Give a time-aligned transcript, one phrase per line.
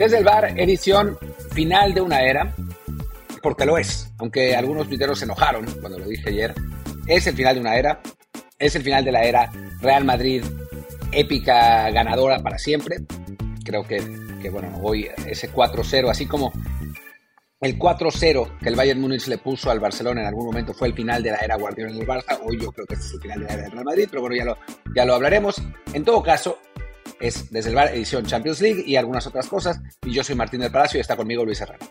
[0.00, 1.18] Desde el bar, edición
[1.52, 2.54] final de una era,
[3.42, 6.54] porque lo es, aunque algunos tuiteros se enojaron cuando lo dije ayer,
[7.06, 8.00] es el final de una era,
[8.58, 9.52] es el final de la era
[9.82, 10.42] Real Madrid,
[11.12, 12.96] épica ganadora para siempre.
[13.62, 14.02] Creo que,
[14.40, 16.50] que bueno, hoy ese 4-0, así como
[17.60, 20.94] el 4-0 que el Bayern Múnich le puso al Barcelona en algún momento fue el
[20.94, 22.40] final de la era Guardiola en el Barça.
[22.42, 24.34] Hoy yo creo que es el final de la era del Real Madrid, pero bueno,
[24.34, 24.56] ya lo,
[24.96, 25.60] ya lo hablaremos.
[25.92, 26.58] En todo caso,
[27.20, 29.80] es desde el bar edición Champions League y algunas otras cosas.
[30.04, 31.86] Y yo soy Martín del Palacio y está conmigo Luis Herrera.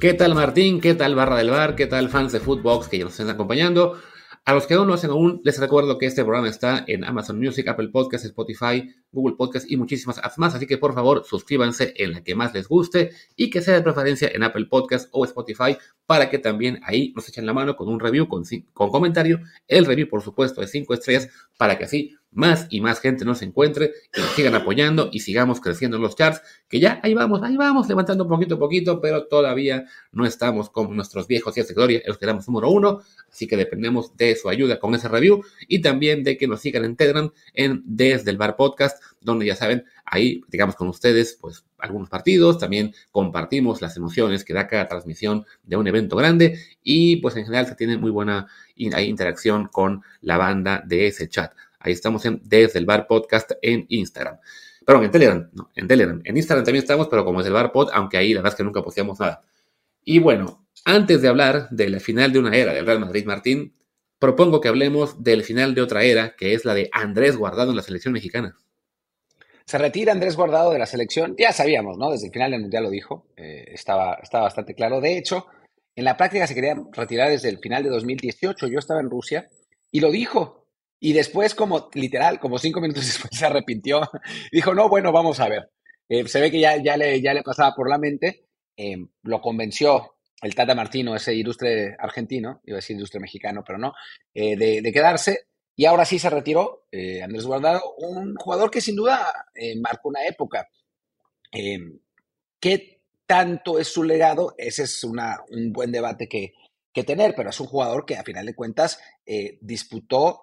[0.00, 0.80] ¿Qué tal Martín?
[0.80, 1.74] ¿Qué tal Barra del Bar?
[1.76, 3.98] ¿Qué tal fans de Footbox que ya nos están acompañando?
[4.46, 7.38] A los que no lo hacen aún, les recuerdo que este programa está en Amazon
[7.38, 10.54] Music, Apple Podcasts, Spotify, Google Podcasts y muchísimas apps más.
[10.54, 13.80] Así que por favor, suscríbanse en la que más les guste y que sea de
[13.80, 17.88] preferencia en Apple Podcasts o Spotify para que también ahí nos echen la mano con
[17.88, 19.40] un review, con, con comentario.
[19.66, 23.42] El review, por supuesto, de 5 estrellas para que así más y más gente nos
[23.42, 27.42] encuentre y nos sigan apoyando y sigamos creciendo en los charts, que ya ahí vamos,
[27.42, 31.74] ahí vamos, levantando poquito a poquito, pero todavía no estamos como nuestros viejos días de
[31.74, 35.42] gloria, los que éramos número uno, así que dependemos de su ayuda con ese review
[35.68, 39.56] y también de que nos sigan en Telegram en Desde el Bar Podcast, donde ya
[39.56, 44.88] saben, ahí digamos con ustedes pues algunos partidos, también compartimos las emociones que da cada
[44.88, 50.02] transmisión de un evento grande y pues en general se tiene muy buena interacción con
[50.20, 51.52] la banda de ese chat.
[51.84, 54.38] Ahí estamos en Desde el Bar Podcast en Instagram.
[54.86, 56.20] Perdón, en Telegram, no, en Telegram.
[56.24, 58.56] En Instagram también estamos, pero como es el Bar Pod, aunque ahí la verdad es
[58.56, 59.42] que nunca posteamos nada.
[60.02, 63.74] Y bueno, antes de hablar de la final de una era del Real Madrid Martín,
[64.18, 67.76] propongo que hablemos del final de otra era, que es la de Andrés Guardado en
[67.76, 68.56] la selección mexicana.
[69.66, 72.10] Se retira Andrés Guardado de la selección, ya sabíamos, ¿no?
[72.10, 75.02] Desde el final del Mundial lo dijo, eh, estaba, estaba bastante claro.
[75.02, 75.46] De hecho,
[75.96, 78.68] en la práctica se quería retirar desde el final de 2018.
[78.68, 79.48] Yo estaba en Rusia
[79.90, 80.63] y lo dijo.
[81.04, 84.00] Y después, como literal, como cinco minutos después se arrepintió.
[84.50, 85.70] Dijo, no, bueno, vamos a ver.
[86.08, 88.46] Eh, se ve que ya, ya, le, ya le pasaba por la mente.
[88.74, 93.78] Eh, lo convenció el Tata Martino, ese ilustre argentino, iba a decir ilustre mexicano, pero
[93.78, 93.92] no,
[94.32, 95.48] eh, de, quedarse.
[95.76, 96.86] Y ahora sí se retiró
[97.22, 99.46] Andrés Guardado, un jugador que sin duda
[99.82, 100.66] marcó una época.
[102.60, 104.54] ¿Qué tanto es su legado?
[104.56, 106.54] Ese es una, un buen debate que,
[106.94, 108.98] que tener, pero es un jugador que a final de cuentas
[109.60, 110.40] disputó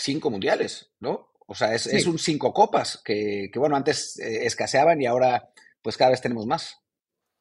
[0.00, 1.28] cinco mundiales, ¿no?
[1.46, 5.50] O sea, es, un cinco copas que, bueno, antes eh, escaseaban y ahora
[5.80, 6.76] pues cada vez tenemos más.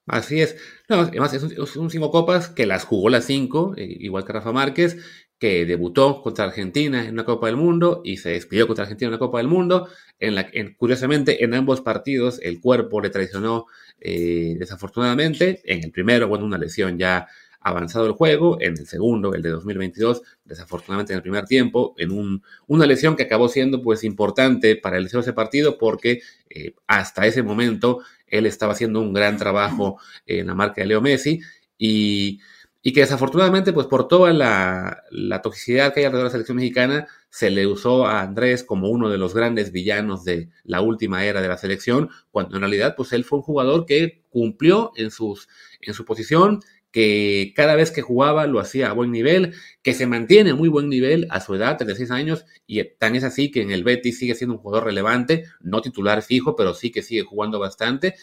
[0.05, 0.55] Así es.
[0.87, 4.53] No, además es un, cinco copas que las jugó las cinco, eh, igual que Rafa
[4.53, 4.97] Márquez,
[5.39, 9.13] que debutó contra Argentina en una Copa del Mundo y se despidió contra Argentina en
[9.13, 9.89] una Copa del Mundo.
[10.17, 13.65] En la, en, curiosamente, en ambos partidos el cuerpo le traicionó
[13.99, 15.61] eh, desafortunadamente.
[15.65, 17.27] En el primero, bueno, una lesión ya
[17.59, 22.11] avanzado el juego, en el segundo, el de 2022, desafortunadamente en el primer tiempo, en
[22.11, 26.73] un, una lesión que acabó siendo pues importante para el de ese partido porque eh,
[26.87, 31.39] hasta ese momento él estaba haciendo un gran trabajo en la marca de Leo Messi
[31.77, 32.39] y,
[32.81, 36.57] y que desafortunadamente pues por toda la, la, toxicidad que hay alrededor de la selección
[36.57, 41.25] mexicana se le usó a Andrés como uno de los grandes villanos de la última
[41.25, 45.11] era de la selección, cuando en realidad pues él fue un jugador que cumplió en,
[45.11, 45.47] sus,
[45.81, 46.61] en su posición,
[46.97, 49.53] que cada vez que jugaba lo hacía a buen nivel,
[49.83, 53.23] que se mantiene a muy buen nivel a su edad, 36 años, y tan es
[53.23, 56.89] así que en el Betis sigue siendo un jugador relevante, no titular fijo, pero sí
[56.91, 58.15] que sigue jugando bastante,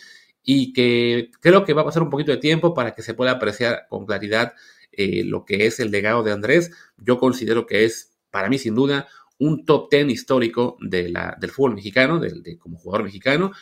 [0.43, 3.31] y que creo que va a pasar un poquito de tiempo para que se pueda
[3.31, 4.55] apreciar con claridad
[4.91, 6.73] eh, lo que es el legado de Andrés.
[6.97, 9.06] Yo considero que es, para mí sin duda,
[9.39, 13.53] un top 10 histórico de la, del fútbol mexicano, de, como jugador mexicano,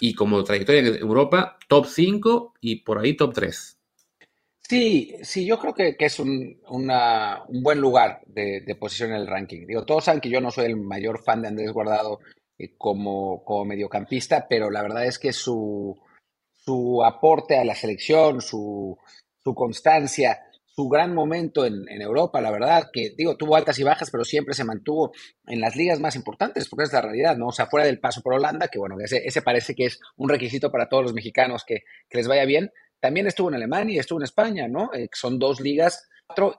[0.00, 3.81] y como trayectoria en Europa, top 5 y por ahí top 3.
[4.68, 6.60] Sí, sí, yo creo que, es un,
[7.48, 9.66] buen lugar de, posición en el ranking.
[9.66, 12.20] Digo, todos saben que yo no soy el mayor fan de Andrés Guardado
[12.58, 15.98] eh, como, como mediocampista, pero la verdad es que su,
[16.64, 18.96] su aporte a la selección, su,
[19.42, 20.40] su constancia,
[20.74, 24.54] su gran momento en, Europa, la verdad, que digo, tuvo altas y bajas, pero siempre
[24.54, 25.12] se mantuvo
[25.46, 27.48] en las ligas más importantes, porque es la realidad, ¿no?
[27.48, 30.30] O sea, fuera del paso por Holanda, que bueno, ese, ese parece que es un
[30.30, 32.72] requisito para todos los mexicanos que, que les vaya bien,
[33.02, 34.90] también estuvo en Alemania y estuvo en España, ¿no?
[34.94, 36.08] Eh, son dos ligas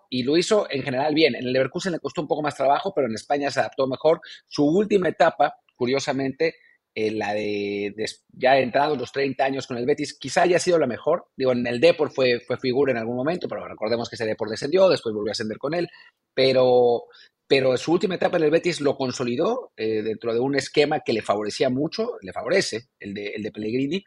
[0.10, 1.36] y lo hizo en general bien.
[1.36, 4.20] En el Leverkusen le costó un poco más trabajo, pero en España se adaptó mejor.
[4.46, 6.56] Su última etapa, curiosamente,
[6.94, 7.96] eh, la de,
[8.34, 11.28] ya entrado los 30 años con el Betis, quizá haya sido la mejor.
[11.38, 14.50] Digo, en el Depor fue, fue figura en algún momento, pero recordemos que ese Depor
[14.50, 15.88] descendió, después volvió a ascender con él.
[16.34, 17.06] Pero,
[17.48, 21.14] pero su última etapa en el Betis lo consolidó eh, dentro de un esquema que
[21.14, 24.04] le favorecía mucho, le favorece, el de, el de Pellegrini,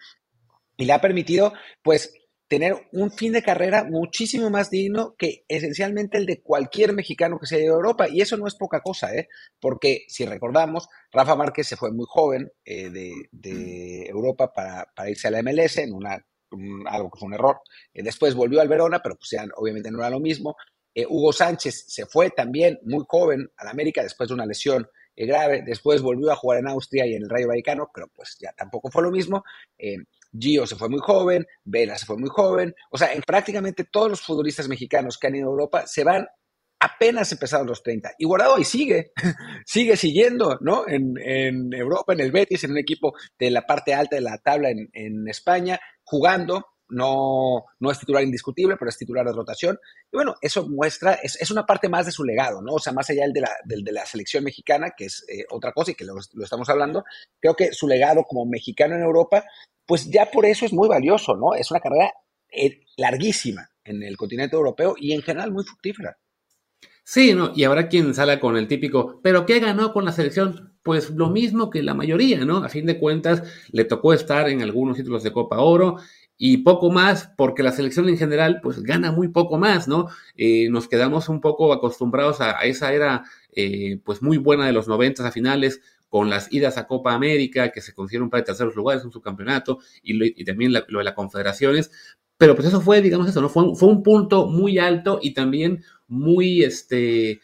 [0.76, 2.12] y le ha permitido, pues,
[2.48, 7.46] tener un fin de carrera muchísimo más digno que esencialmente el de cualquier mexicano que
[7.46, 8.08] se haya ido a Europa.
[8.08, 9.28] Y eso no es poca cosa, ¿eh?
[9.60, 15.30] porque si recordamos, Rafa Márquez se fue muy joven eh, de, Europa para, irse a
[15.30, 16.24] la MLS en una,
[16.86, 17.60] algo que fue un error.
[17.92, 20.56] Eh, después volvió al Verona, pero pues ya obviamente no era lo mismo.
[20.94, 25.62] Eh, Hugo Sánchez se fue también muy joven al América después de una lesión grave.
[25.66, 28.90] Después volvió a jugar en Austria y en el Rayo Vallecano, pero pues ya tampoco
[28.90, 29.42] fue lo mismo.
[30.38, 32.74] Gio se fue muy joven, Vela se fue muy joven.
[32.90, 36.26] O sea, en prácticamente todos los futbolistas mexicanos que han ido a Europa se van
[36.78, 38.12] apenas empezados los 30.
[38.18, 39.12] Y Guardado y sigue,
[39.66, 40.84] sigue siguiendo, ¿no?
[40.86, 41.16] En,
[41.72, 45.28] Europa, en el Betis, en un equipo de la parte alta de la tabla en,
[45.28, 46.66] España, jugando.
[46.88, 49.78] No, no es titular indiscutible, pero es titular de rotación.
[50.12, 52.74] Y bueno, eso muestra, es, una parte más de su legado, ¿no?
[52.74, 55.72] O sea, más allá del de la, de la selección mexicana, que es eh, otra
[55.72, 57.04] cosa y que lo, lo, estamos hablando,
[57.40, 59.44] creo que su legado como mexicano en Europa
[59.86, 61.54] pues ya por eso es muy valioso, ¿no?
[61.54, 62.12] Es una carrera
[62.50, 66.18] eh, larguísima en el continente europeo y en general muy fructífera.
[67.04, 67.52] Sí, ¿no?
[67.54, 70.76] Y habrá quien salga con el típico, ¿pero qué ganó con la selección?
[70.82, 72.58] Pues lo mismo que la mayoría, ¿no?
[72.58, 75.98] A fin de cuentas, le tocó estar en algunos títulos de Copa Oro
[76.38, 80.08] y poco más, porque la selección en general, pues gana muy poco más, ¿no?
[80.36, 84.86] Eh, nos quedamos un poco acostumbrados a, esa era, eh, pues muy buena de los
[84.86, 89.02] noventas a finales, con las idas a Copa América, que se consiguieron para terceros lugares
[89.04, 91.90] en su campeonato, y, también lo de las confederaciones.
[92.38, 93.48] Pero pues eso fue, digamos eso, ¿no?
[93.48, 97.40] Fue fue un punto muy alto y también muy, este,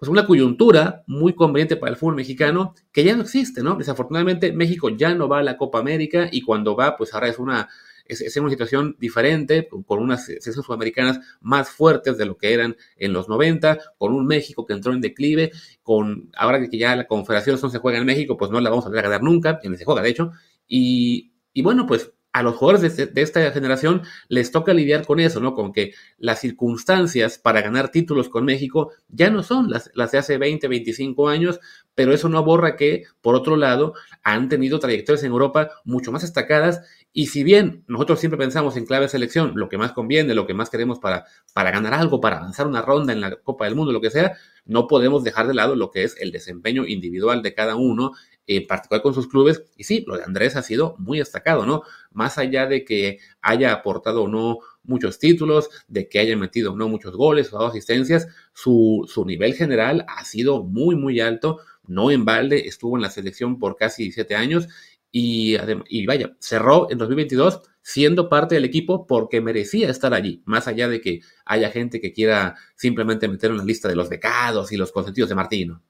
[0.00, 3.74] pues una coyuntura muy conveniente para el fútbol mexicano que ya no existe, ¿no?
[3.74, 7.38] Desafortunadamente México ya no va a la Copa América y cuando va, pues ahora es
[7.38, 7.68] una
[8.12, 13.12] es, una situación diferente, con unas selecciones sudamericanas más fuertes de lo que eran en
[13.12, 15.52] los 90, con un México que entró en declive,
[15.82, 18.86] con ahora que ya la Confederación no se juega en México, pues no la vamos
[18.86, 20.32] a a ganar nunca, ni se juega de hecho,
[20.66, 25.20] y, y bueno, pues a los jugadores de, de, esta generación les toca lidiar con
[25.20, 25.54] eso, ¿no?
[25.54, 30.18] Con que las circunstancias para ganar títulos con México ya no son las, las de
[30.18, 31.60] hace 20, 25 años,
[31.94, 36.22] pero eso no borra que, por otro lado, han tenido trayectorias en Europa mucho más
[36.22, 36.82] destacadas
[37.12, 40.54] y si bien nosotros siempre pensamos en clave selección, lo que más conviene, lo que
[40.54, 43.92] más queremos para, para ganar algo, para avanzar una ronda en la Copa del Mundo,
[43.92, 47.52] lo que sea, no podemos dejar de lado lo que es el desempeño individual de
[47.52, 48.12] cada uno,
[48.56, 49.62] en particular con sus clubes.
[49.76, 51.82] Y sí, lo de Andrés ha sido muy destacado, ¿no?
[52.10, 56.76] Más allá de que haya aportado o no muchos títulos, de que haya metido o
[56.76, 61.60] no muchos goles o asistencias, su, su nivel general ha sido muy, muy alto.
[61.86, 64.68] No en balde, estuvo en la selección por casi 17 años
[65.12, 65.56] y,
[65.88, 70.88] y, vaya, cerró en 2022 siendo parte del equipo porque merecía estar allí, más allá
[70.88, 74.76] de que haya gente que quiera simplemente meter en la lista de los becados y
[74.76, 75.82] los consentidos de Martino.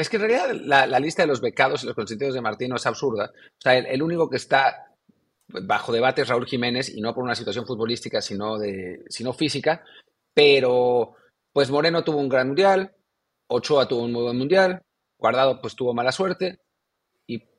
[0.00, 2.86] Es que en realidad la, lista de los becados y los consentidos de Martino es
[2.86, 3.30] absurda.
[3.34, 4.94] O sea, el, único que está
[5.48, 9.84] bajo debate es Raúl Jiménez y no por una situación futbolística, sino, de, sino física.
[10.32, 11.16] Pero,
[11.52, 12.94] pues Moreno tuvo un gran mundial,
[13.48, 14.82] Ochoa tuvo un muy buen mundial,
[15.18, 16.60] Guardado pues tuvo mala suerte,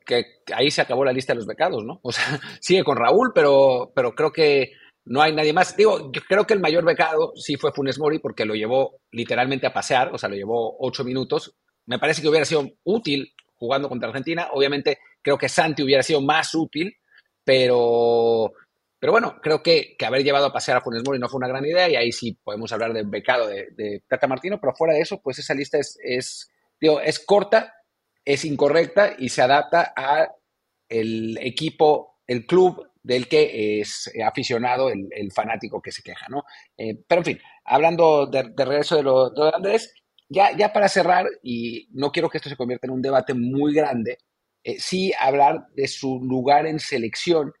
[0.04, 0.24] que
[0.54, 2.00] ahí se acabó la lista de los becados, ¿no?
[2.02, 2.24] O sea,
[2.60, 4.72] sigue con Raúl, pero, pero creo que
[5.04, 5.76] no hay nadie más.
[5.76, 9.72] Digo, creo que el mayor becado sí fue Funes Mori porque lo llevó literalmente a
[9.72, 11.54] pasear, o sea, lo llevó ocho minutos.
[11.86, 14.48] Me parece que hubiera sido útil jugando contra Argentina.
[14.52, 16.96] Obviamente, creo que Santi hubiera sido más útil,
[17.44, 18.52] pero,
[18.98, 21.48] pero bueno, creo que, que haber llevado a pasear a Funes Mori no fue una
[21.48, 24.94] gran idea y ahí sí podemos hablar del becado de, de Tata Martino, pero fuera
[24.94, 27.74] de eso, pues esa lista es, es, digo, es corta,
[28.24, 30.28] es incorrecta y se adapta a
[30.88, 36.44] el equipo, el club del que es aficionado el, fanático que se queja, ¿no?
[36.76, 39.92] Eh, pero en fin, hablando de, regreso de lo, de Andrés,
[40.32, 43.74] ya, ya para cerrar, y no quiero que esto se convierta en un debate muy
[43.74, 44.18] grande,
[44.64, 47.52] eh, sí hablar de su lugar en selección,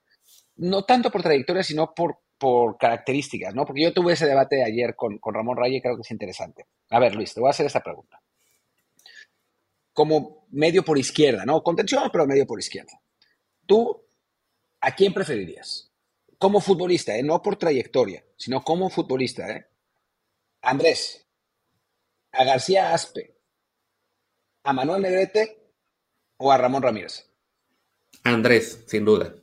[0.56, 3.64] no tanto por trayectoria, sino por, por características, ¿no?
[3.64, 6.66] Porque yo tuve ese debate ayer con, con Ramón Raya y creo que es interesante.
[6.90, 8.22] A ver, Luis, te voy a hacer esta pregunta
[9.92, 11.62] como medio por izquierda, ¿no?
[11.62, 13.00] Contención, pero medio por izquierda.
[13.66, 14.04] ¿Tú
[14.80, 15.90] a quién preferirías?
[16.38, 17.22] Como futbolista, ¿eh?
[17.22, 19.48] no por trayectoria, sino como futbolista.
[19.50, 19.66] ¿eh?
[20.62, 21.26] Andrés,
[22.32, 23.34] a García Aspe,
[24.64, 25.58] a Manuel Negrete
[26.38, 27.30] o a Ramón Ramírez.
[28.24, 29.34] Andrés, sin duda.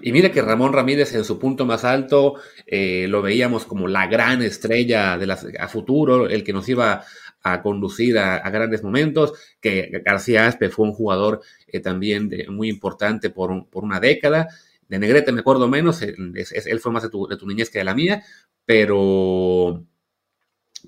[0.00, 2.34] Y mira que Ramón Ramírez en su punto más alto
[2.66, 7.04] eh, lo veíamos como la gran estrella de a futuro, el que nos iba
[7.42, 13.30] a conducir a, grandes momentos, que García Aspe fue un jugador eh, también muy importante
[13.30, 14.48] por, por, una década.
[14.88, 18.22] De Negrete me acuerdo menos, él, fue más de tu, niñez que de la mía,
[18.64, 19.84] pero,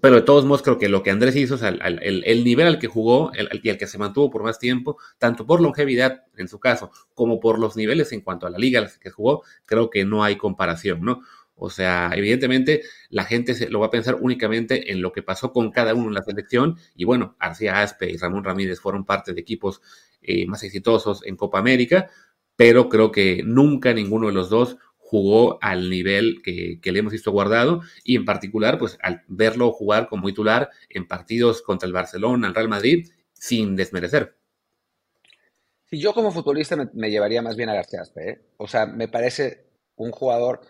[0.04, 2.78] pero de todos modos creo que lo que Andrés hizo, o sea, el, nivel al
[2.78, 6.46] que jugó el, y al que se mantuvo por más tiempo, tanto por longevidad en
[6.46, 10.04] su caso, como por los niveles en cuanto a la liga que jugó, creo que
[10.04, 11.22] no hay comparación, ¿no?
[11.54, 15.54] O sea, evidentemente la gente se, lo va a pensar únicamente en lo que pasó
[15.54, 16.76] con cada uno en la selección.
[16.94, 19.80] Y bueno, García Aspe y Ramón Ramírez fueron parte de equipos
[20.20, 22.10] eh, más exitosos en Copa América,
[22.56, 27.30] pero creo que nunca ninguno de los dos jugó al nivel que, le hemos visto
[27.30, 32.48] guardado y en particular, pues al verlo jugar como titular en partidos contra el Barcelona,
[32.48, 34.34] el Real Madrid, sin desmerecer.
[35.84, 38.40] Si yo como futbolista me, llevaría más bien a García Aspe, ¿eh?
[38.56, 40.62] o sea, me parece un jugador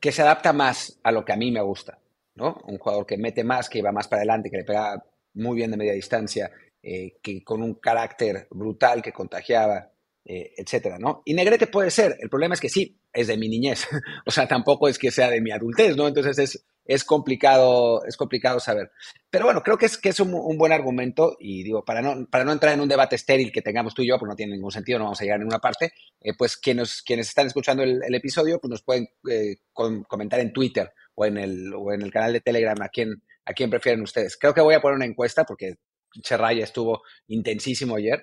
[0.00, 2.00] que se adapta más a lo que a mí me gusta,
[2.34, 2.60] ¿no?
[2.66, 5.02] Un jugador que mete más, que va más para adelante, que le pega
[5.34, 6.50] muy bien de media distancia,
[6.82, 9.91] eh, que con un carácter brutal que contagiaba,
[10.24, 11.22] eh, etcétera, ¿no?
[11.24, 13.86] Y Negrete puede ser, el problema es que sí, es de mi niñez,
[14.26, 16.06] o sea, tampoco es que sea de mi adultez, ¿no?
[16.06, 18.90] Entonces es, es complicado, es complicado saber.
[19.30, 22.44] Pero bueno, creo que es, que es un, buen argumento y digo, para no, para
[22.44, 24.70] no entrar en un debate estéril que tengamos tú y yo, pues no tiene ningún
[24.70, 28.14] sentido, no vamos a llegar a ninguna parte, eh, pues quienes, quienes están escuchando el,
[28.14, 32.32] episodio, pues nos pueden eh, comentar en Twitter o en, el, o en el canal
[32.32, 34.36] de Telegram a quién, a quién prefieren ustedes.
[34.36, 35.78] Creo que voy a poner una encuesta porque
[36.20, 38.22] Cherraya estuvo intensísimo ayer.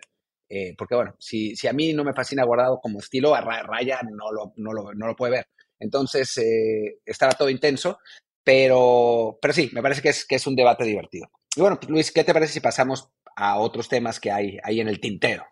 [0.50, 4.02] Eh, porque bueno, si, si, a mí no me fascina guardado como estilo, a Raya
[4.04, 5.48] no lo, no lo, no lo puede ver.
[5.80, 8.00] Entonces, eh, estará todo intenso,
[8.44, 11.30] pero, pero sí, me parece que es, que es un debate divertido.
[11.56, 14.88] Y bueno, Luis, ¿qué te parece si pasamos a otros temas que hay ahí en
[14.88, 15.46] el tintero?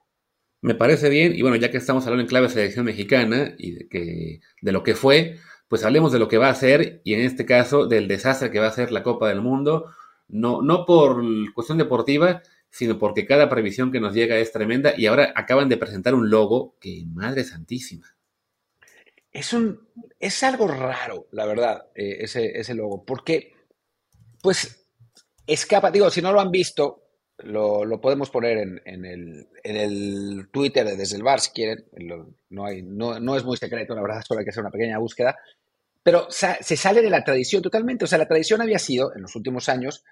[0.62, 3.72] Me parece bien, y bueno, ya que estamos hablando en clave de selección mexicana y
[3.74, 5.38] de, que, de lo que fue,
[5.68, 8.60] pues hablemos de lo que va a ser, y en este caso del desastre que
[8.60, 9.92] va a ser la Copa del Mundo,
[10.28, 11.22] no, no por
[11.54, 15.78] cuestión deportiva, sino porque cada previsión que nos llega es tremenda y ahora acaban de
[15.78, 18.16] presentar un logo que, madre santísima.
[19.32, 19.88] Es, un,
[20.20, 23.54] es algo raro, la verdad, eh, ese, ese logo, porque,
[24.42, 24.90] pues,
[25.46, 27.04] escapa, digo, si no lo han visto,
[27.40, 31.86] lo, podemos poner en, el, en, el, Twitter desde el bar si quieren,
[32.50, 34.98] no, hay, no, no es muy secreto, la verdad, solo hay que hacer una pequeña
[34.98, 35.38] búsqueda,
[36.02, 39.36] pero se sale de la tradición totalmente, o sea, la tradición había sido, en los
[39.36, 40.04] últimos años,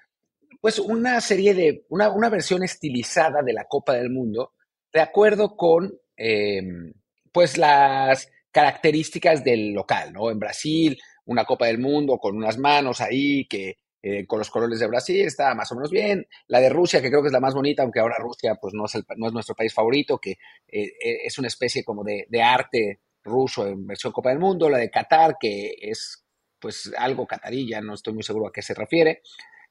[0.62, 4.54] pues una serie de, una, una versión estilizada de la Copa del Mundo,
[4.92, 6.94] de acuerdo con, em,
[7.32, 10.32] pues las características del local, ¿no?
[10.32, 14.80] En Brasil, una Copa del Mundo con unas manos ahí que eh, con los colores
[14.80, 16.28] de Brasil está más o menos bien.
[16.48, 18.86] La de Rusia, que creo que es la más bonita, aunque ahora Rusia pues no
[18.86, 20.38] es, no es nuestro país favorito, que eh,
[20.68, 24.70] eh, es una especie como de, de, arte ruso en versión Copa del Mundo.
[24.70, 26.24] La de Qatar, que es
[26.60, 29.22] pues algo catarilla, no estoy muy seguro a qué se refiere.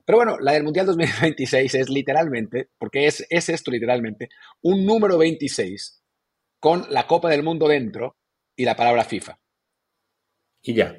[0.04, 4.28] Pero bueno, la del Mundial 2026 es literalmente, porque es, es esto literalmente,
[4.62, 6.02] un número 26
[6.60, 8.16] con la Copa del Mundo dentro
[8.56, 9.38] y la palabra FIFA.
[10.62, 10.98] Y ya.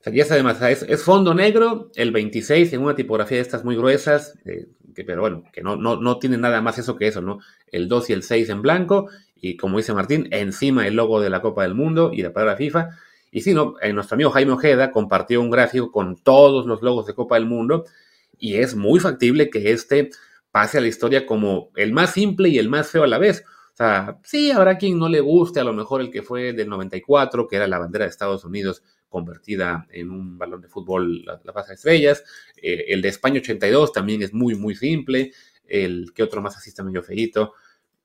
[0.00, 3.64] O sea, ya además, es, es, fondo negro, el 26 en una tipografía de estas
[3.64, 7.08] muy gruesas, eh, que, pero bueno, que no, no, no tiene nada más eso que
[7.08, 7.38] eso, ¿no?
[7.66, 11.30] El 2 y el 6 en blanco, y como dice Martín, encima el logo de
[11.30, 12.90] la Copa del Mundo y la palabra FIFA.
[13.30, 13.74] Y sí, ¿no?
[13.82, 17.46] Eh, nuestro amigo Jaime Ojeda compartió un gráfico con todos los logos de Copa del
[17.46, 17.84] Mundo
[18.38, 20.10] y es muy factible que este
[20.50, 23.44] pase a la historia como el más simple y el más feo a la vez.
[23.72, 26.68] O sea, sí, habrá quien no le guste, a lo mejor el que fue del
[26.68, 31.40] 94, que era la bandera de Estados Unidos convertida en un balón de fútbol, la,
[31.44, 32.24] la de estrellas.
[32.56, 35.32] Eh, el de España 82 también es muy, muy simple.
[35.66, 37.52] El que otro más así está medio feito.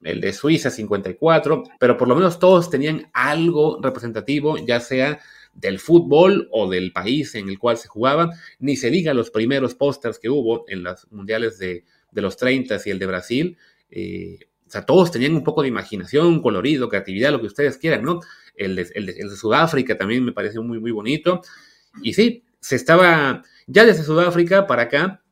[0.01, 5.19] El de Suiza 54, pero por lo menos todos tenían algo representativo, ya sea
[5.53, 9.75] del fútbol o del país en el cual se jugaba, ni se diga los primeros
[9.75, 13.57] pósters que hubo en los mundiales de, los 30 y el de Brasil.
[13.89, 18.03] Eh, o sea, todos tenían un poco de imaginación, colorido, creatividad, lo que ustedes quieran,
[18.03, 18.21] ¿no?
[18.55, 21.41] El de, el de, Sudáfrica también me pareció muy, muy bonito.
[22.01, 25.23] Y sí, se estaba, ya desde Sudáfrica para acá,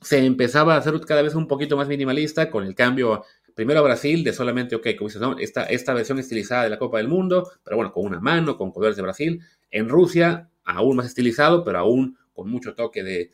[0.00, 3.24] se empezaba a hacer cada vez un poquito más minimalista con el cambio
[3.58, 5.36] Primero Brasil, de solamente, ok, como dices, ¿no?
[5.36, 8.94] esta, versión estilizada de la Copa del Mundo, pero bueno, con una mano, con colores
[8.94, 9.42] de Brasil.
[9.72, 13.32] En Rusia, aún más estilizado, pero aún con mucho toque de,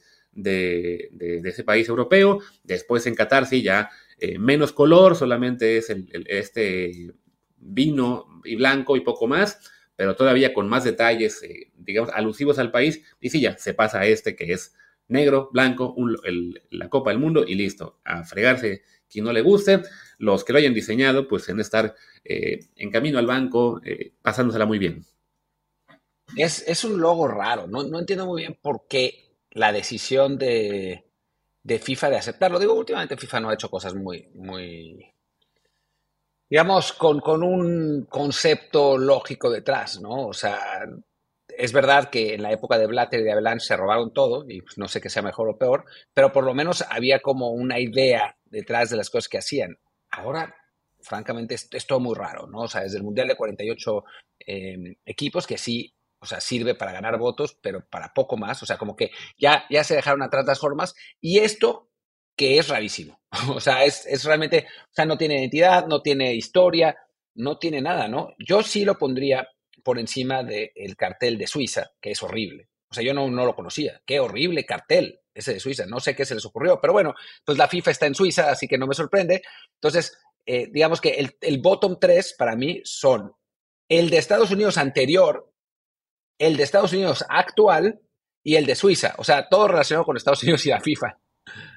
[1.45, 2.39] ese país europeo.
[2.63, 7.13] Después en Qatar, sí, ya eh, menos color, solamente es el, este
[7.59, 9.61] vino y blanco y poco más,
[9.95, 13.03] pero todavía con más detalles, eh, digamos, alusivos al país.
[13.21, 14.75] Y sí, ya se pasa a este que es
[15.07, 15.95] negro, blanco,
[16.71, 19.83] la Copa del Mundo y listo, a fregarse quien no le guste,
[20.19, 21.95] los que lo hayan diseñado, pues en estar
[22.25, 25.05] eh, en camino al banco, eh, pasándosela muy bien.
[26.37, 31.05] Es, un logo raro, no, entiendo muy bien por qué la decisión de,
[31.65, 32.59] FIFA de aceptarlo.
[32.59, 35.13] Digo, últimamente FIFA no ha hecho cosas muy, muy,
[36.51, 40.27] digamos, con, con, un concepto lógico detrás, ¿no?
[40.27, 40.59] O sea,
[41.57, 44.61] es verdad que en la época de Blatter y de Avalanche se robaron todo, y
[44.63, 47.79] pues no sé qué sea mejor o peor, pero por lo menos había como una
[47.79, 49.79] idea detrás de las cosas que hacían.
[50.17, 50.55] Ahora,
[51.01, 52.63] francamente, es, todo muy raro, ¿no?
[52.63, 54.05] O sea, desde el Mundial de 48
[54.41, 58.67] em, equipos, que sí, o sea, sirve para ganar votos, pero para poco más, o
[58.67, 61.91] sea, como que ya, ya se dejaron atrás las formas, y esto
[62.37, 63.21] que es rarísimo,
[63.55, 66.97] o sea, es, es realmente, o sea, no tiene identidad, no tiene historia,
[67.35, 68.35] no tiene nada, ¿no?
[68.39, 69.49] Yo sí lo pondría
[69.83, 72.69] por encima del cartel de Suiza, que es horrible.
[72.89, 74.01] O sea, yo no, no lo conocía.
[74.07, 75.87] Qué horrible cartel ese de Suiza.
[75.87, 77.15] No sé qué se les ocurrió, pero bueno,
[77.45, 79.43] pues la FIFA está en Suiza, así que no me sorprende.
[79.75, 83.33] Entonces, eh, digamos que el, el bottom 3 para mí son
[83.89, 85.53] el de Estados Unidos anterior,
[86.39, 88.01] el de Estados Unidos actual
[88.43, 89.15] y el de Suiza.
[89.19, 91.19] O sea, todo relacionado con Estados Unidos y la FIFA.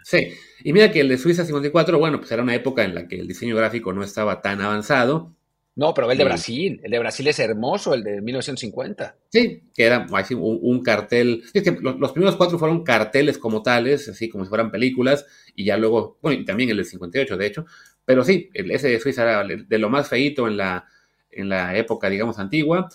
[0.03, 0.33] Sí,
[0.63, 3.19] y mira que el de Suiza 54, bueno, pues era una época en la que
[3.19, 5.36] el diseño gráfico no estaba tan avanzado
[5.77, 9.15] no, pero el de Brasil, el de Brasil es hermoso, el de 1950.
[9.29, 11.43] Sí, que era un, cartel.
[11.53, 15.65] Es que los, primeros cuatro fueron carteles como tales, así como si fueran películas, y
[15.65, 17.65] ya luego, bueno, y también el de 58, de hecho.
[18.05, 20.87] Pero sí, el, ese de Suiza era de lo más feito en la,
[21.29, 22.89] en la época, digamos, antigua.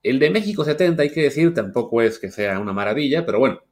[0.00, 3.64] El de México 70, hay que decir, tampoco es que sea una maravilla, pero bueno,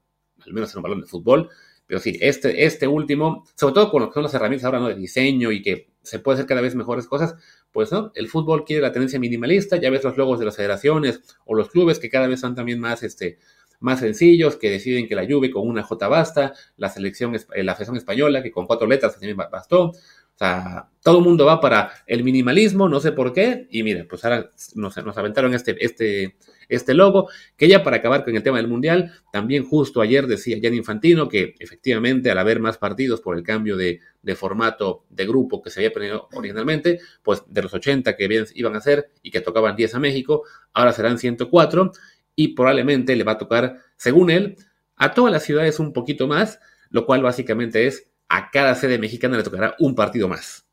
[0.44, 1.50] al menos en un balón de fútbol.
[1.86, 4.88] Pero sí, este, este último, sobre todo con lo que son las herramientas ahora ¿no?
[4.88, 7.36] de diseño y que se puede hacer cada vez mejores cosas,
[7.72, 11.20] pues no, el fútbol quiere la tendencia minimalista, ya ves los logos de las federaciones
[11.44, 13.38] o los clubes que cada vez son también más, este,
[13.80, 17.74] más sencillos, que deciden que la Juve con una J basta, la selección, eh, la
[17.74, 19.92] Federación Española que con cuatro letras también bastó,
[20.36, 24.04] o sea, todo el mundo va para el minimalismo, no sé por qué, y mire,
[24.04, 26.36] pues ahora nos, nos aventaron este, este,
[26.68, 30.58] este logo, que ya para acabar con el tema del Mundial, también justo ayer decía
[30.60, 34.00] Jan Infantino que efectivamente al haber más partidos por el cambio de,
[34.34, 38.80] formato de grupo que se había planeado originalmente, pues de los 80 que iban a
[38.80, 40.42] ser y que tocaban 10 a México,
[40.72, 41.92] ahora serán 104
[42.34, 44.56] y probablemente le va a tocar, según él,
[44.96, 46.58] a todas las ciudades un poquito más,
[46.90, 50.66] lo cual básicamente es a cada sede mexicana le tocará un partido más.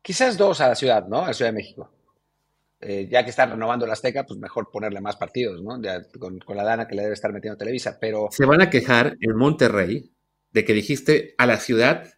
[0.00, 1.22] Quizás dos a la ciudad, ¿no?
[1.22, 1.90] A la Ciudad de México.
[2.80, 5.80] Eh, ya que están renovando la Azteca, pues mejor ponerle más partidos, ¿no?
[6.18, 8.28] con, la dana que le debe estar metiendo Televisa, pero...
[8.30, 10.10] Se van a quejar en Monterrey
[10.52, 12.13] de que dijiste a la ciudad,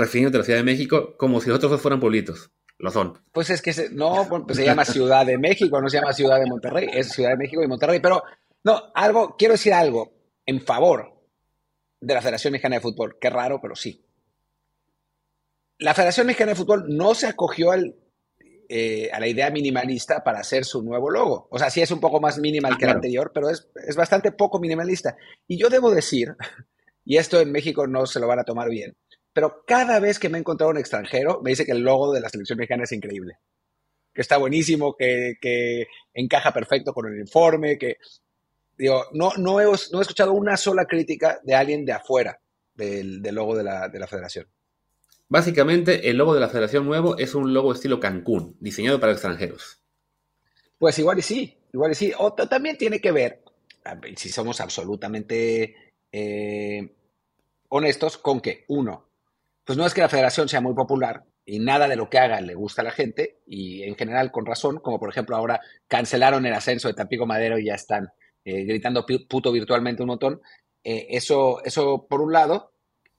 [0.00, 2.50] refiriéndote a la Ciudad de México, como si los otros dos fueran pueblitos.
[2.78, 3.22] Lo son.
[3.32, 6.46] Pues es que no, pues se llama Ciudad de México, no se llama Ciudad de
[6.46, 8.00] Monterrey, es Ciudad de México y Monterrey.
[8.00, 8.22] Pero,
[8.64, 10.14] no, algo, quiero decir algo
[10.46, 11.12] en favor
[12.00, 13.18] de la Federación Mexicana de Fútbol.
[13.20, 14.02] Qué raro, pero sí.
[15.78, 17.70] La Federación Mexicana de Fútbol no se acogió
[18.68, 21.48] eh, a la idea minimalista para hacer su nuevo logo.
[21.50, 24.32] O sea, sí es un poco más minimal que el anterior, pero es, es bastante
[24.32, 25.18] poco minimalista.
[25.46, 26.34] Y yo debo decir,
[27.04, 28.96] y esto en México no se lo van a tomar bien,
[29.32, 32.20] pero cada vez que me he encontrado un extranjero, me dice que el logo de
[32.20, 33.38] la selección mexicana es increíble.
[34.12, 37.96] Que está buenísimo, que, que encaja perfecto con el uniforme, que
[38.80, 42.40] Digo, no, no, he, no he escuchado una sola crítica de alguien de afuera
[42.74, 44.46] del, logo de la, de la federación.
[45.28, 49.82] Básicamente, el logo de la federación nuevo es un logo estilo Cancún, diseñado para extranjeros.
[50.78, 52.10] Pues igual y sí, igual y sí.
[52.16, 53.42] O también tiene que ver,
[54.16, 56.96] si somos absolutamente eh,
[57.68, 59.09] honestos, con que, uno,
[59.70, 62.40] pues no es que la federación sea muy popular y nada de lo que haga
[62.40, 66.44] le gusta a la gente, y en general con razón, como por ejemplo ahora cancelaron
[66.44, 68.08] el ascenso de Tampico Madero y ya están
[68.44, 70.40] eh, gritando puto virtualmente un montón.
[70.82, 72.72] Eh, eso, eso por un lado.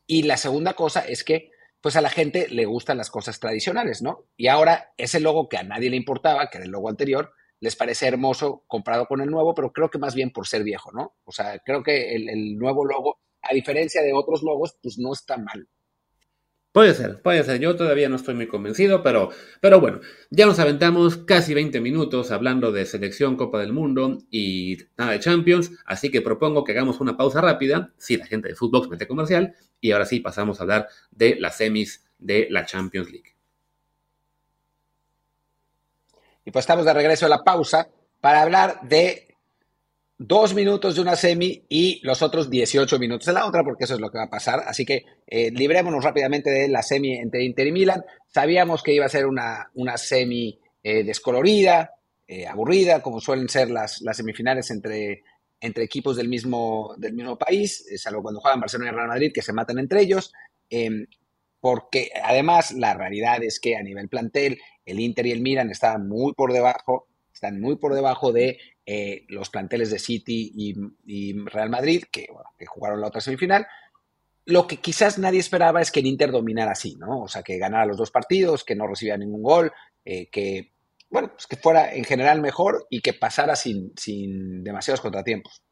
[0.05, 4.01] Y la segunda cosa es que pues a la gente le gustan las cosas tradicionales,
[4.01, 4.25] ¿no?
[4.35, 7.77] Y ahora ese logo que a nadie le importaba, que era el logo anterior, les
[7.77, 11.15] parece hermoso comparado con el nuevo, pero creo que más bien por ser viejo, ¿no?
[11.23, 15.13] O sea, creo que el, el nuevo logo, a diferencia de otros logos, pues no
[15.13, 15.69] está mal.
[16.71, 17.59] Puede ser, puede ser.
[17.59, 19.29] Yo todavía no estoy muy convencido, pero,
[19.59, 24.77] pero bueno, ya nos aventamos casi 20 minutos hablando de selección, Copa del Mundo y
[24.97, 28.55] nada de Champions, así que propongo que hagamos una pausa rápida, si la gente de
[28.55, 33.11] Footbox mete comercial, y ahora sí pasamos a hablar de las semis de la Champions
[33.11, 33.35] League.
[36.45, 37.89] Y pues estamos de regreso a la pausa
[38.21, 39.30] para hablar de
[40.23, 43.95] dos minutos de una semi y los otros 18 minutos de la otra, porque eso
[43.95, 44.61] es lo que va a pasar.
[44.67, 48.05] Así que eh, librémonos rápidamente de la semi entre Inter y Milan.
[48.27, 51.95] Sabíamos que iba a ser una, una semi eh, descolorida,
[52.27, 55.23] eh, aburrida, como suelen ser las, las semifinales entre,
[55.59, 59.41] entre equipos del mismo, del mismo país, salvo cuando juegan Barcelona y Real Madrid, que
[59.41, 60.31] se matan entre ellos.
[60.69, 61.07] Em,
[61.59, 66.07] porque además la realidad es que a nivel plantel, el Inter y el Milan estaban
[66.07, 67.07] muy por debajo,
[67.41, 70.51] están muy por debajo de eh, los planteles de City
[71.03, 72.27] y, Real Madrid, que,
[72.67, 73.65] jugaron la otra semifinal.
[74.45, 77.21] Lo que quizás nadie esperaba es que el Inter dominara así, ¿no?
[77.21, 79.71] O sea, que ganara los dos partidos, que no recibiera ningún gol,
[80.05, 80.73] eh, que
[81.09, 85.63] bueno, pues que fuera en general mejor y que pasara sin, sin demasiados contratiempos.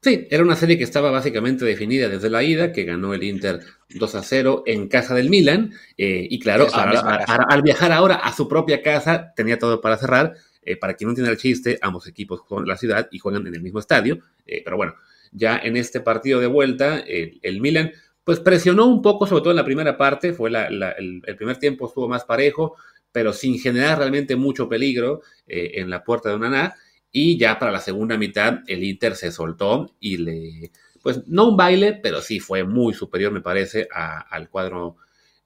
[0.00, 3.60] Sí, era una serie que estaba básicamente definida desde la ida, que ganó el Inter
[3.88, 5.72] 2 a 0 en casa del Milan.
[5.96, 10.34] Eh, y claro, al viajar ahora a su propia casa, tenía todo para cerrar.
[10.64, 13.54] Eh, para quien no entienda el chiste, ambos equipos en la ciudad y juegan en
[13.54, 14.20] el mismo estadio.
[14.46, 14.94] Eh, pero bueno,
[15.32, 17.92] ya en este partido de vuelta, el, Milan
[18.24, 20.32] pues presionó un poco, sobre todo en la primera parte.
[20.32, 22.76] Fue el, primer tiempo estuvo más parejo,
[23.12, 26.74] pero sin generar realmente mucho peligro en la puerta de Onaná.
[27.12, 30.70] Y ya para la segunda mitad el Inter se soltó y le,
[31.04, 34.96] pues no un baile, pero sí fue muy superior, me parece, al cuadro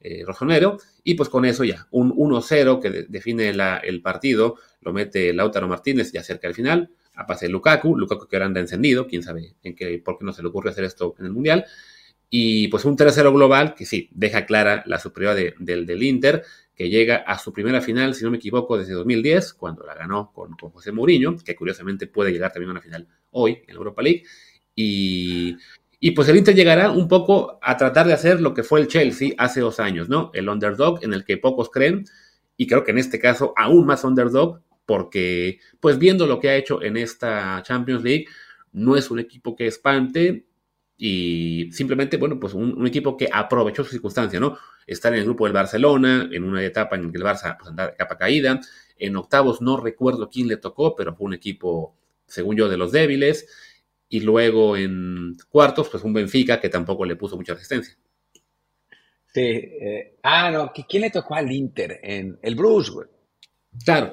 [0.01, 0.79] eh, rosonero.
[1.05, 6.13] Y pues con eso ya, un 1-0 que define el partido, lo mete Lautaro Martínez
[6.13, 9.57] ya cerca del final, a pase de Lukaku, Lukaku que ahora anda encendido, quién sabe
[9.63, 11.65] en qué, por qué no se le ocurre hacer esto en el Mundial.
[12.31, 16.45] Y pues un 3-0 global que sí, deja clara la superioridad del, del Inter,
[16.79, 20.31] que llega a su primera final, si no me equivoco, desde 2010, cuando la ganó
[20.33, 24.01] con, José Mourinho, que curiosamente puede llegar también a una final hoy en la Europa
[24.01, 24.23] League.
[24.77, 25.57] Y,
[26.13, 29.33] pues el Inter llegará un poco a tratar de hacer lo que fue el Chelsea
[29.39, 30.31] hace dos años, ¿no?
[30.35, 32.05] El underdog en el que pocos creen,
[32.57, 36.57] y creo que en este caso aún más underdog, porque pues viendo lo que ha
[36.57, 38.27] hecho en esta Champions League,
[38.73, 40.49] no es un equipo que espante,
[41.01, 44.59] y simplemente, bueno, pues un, equipo que aprovechó su circunstancia, ¿no?
[44.85, 47.91] Estar en el grupo del Barcelona, en una etapa en que el Barça pues, andaba
[47.91, 48.61] de capa caída.
[48.99, 51.95] En octavos no recuerdo quién le tocó, pero fue un equipo,
[52.27, 53.47] según yo, de los débiles.
[54.09, 57.95] Y luego en cuartos, pues un Benfica que tampoco le puso mucha resistencia.
[59.33, 59.41] Sí.
[59.41, 62.01] Eh, ah, no, ¿quién le tocó al Inter?
[62.03, 63.09] En el Bruce, güey.
[63.85, 64.13] Claro.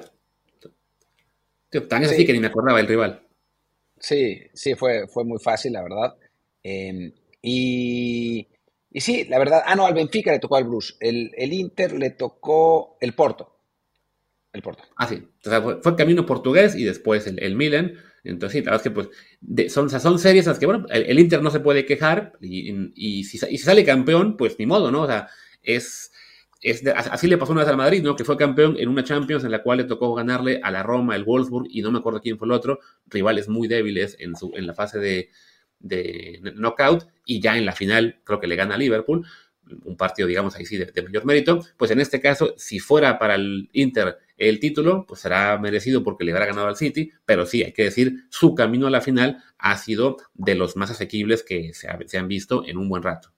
[1.88, 3.26] Tan es así que ni me acordaba el rival.
[3.98, 6.16] Sí, sí, fue, fue muy fácil, la verdad.
[6.62, 8.46] Em, y,
[8.90, 11.92] y, sí, la verdad, ah, no, al Benfica le tocó al Bruce, el, el Inter
[11.92, 13.56] le tocó el Porto.
[14.52, 14.84] El Porto.
[14.96, 17.94] Ah, sí, o sea, fue, camino portugués y después el, el, Milan.
[18.28, 19.08] Entonces, sí, la verdad es que
[19.48, 22.92] pues, son, son series en las que, bueno, el, Inter no se puede quejar y,
[22.94, 25.02] y, si, sale campeón, pues ni modo, ¿no?
[25.02, 25.28] O sea,
[25.62, 26.12] es,
[26.60, 28.16] es así le pasó una vez al Madrid, ¿no?
[28.16, 31.16] Que fue campeón en una Champions en la cual le tocó ganarle a la Roma,
[31.16, 34.52] el Wolfsburg y no me acuerdo quién fue el otro, rivales muy débiles en, su,
[34.54, 35.30] en la fase de,
[35.80, 39.26] de knockout y ya en la final creo que le gana a Liverpool,
[39.84, 43.34] un partido digamos ahí sí de, mayor mérito, pues en este caso si fuera para
[43.34, 47.62] el Inter el título, pues será merecido porque le habrá ganado al City, pero sí,
[47.62, 51.72] hay que decir, su camino a la final ha sido de los más asequibles que
[51.72, 53.32] se, han visto en un buen rato.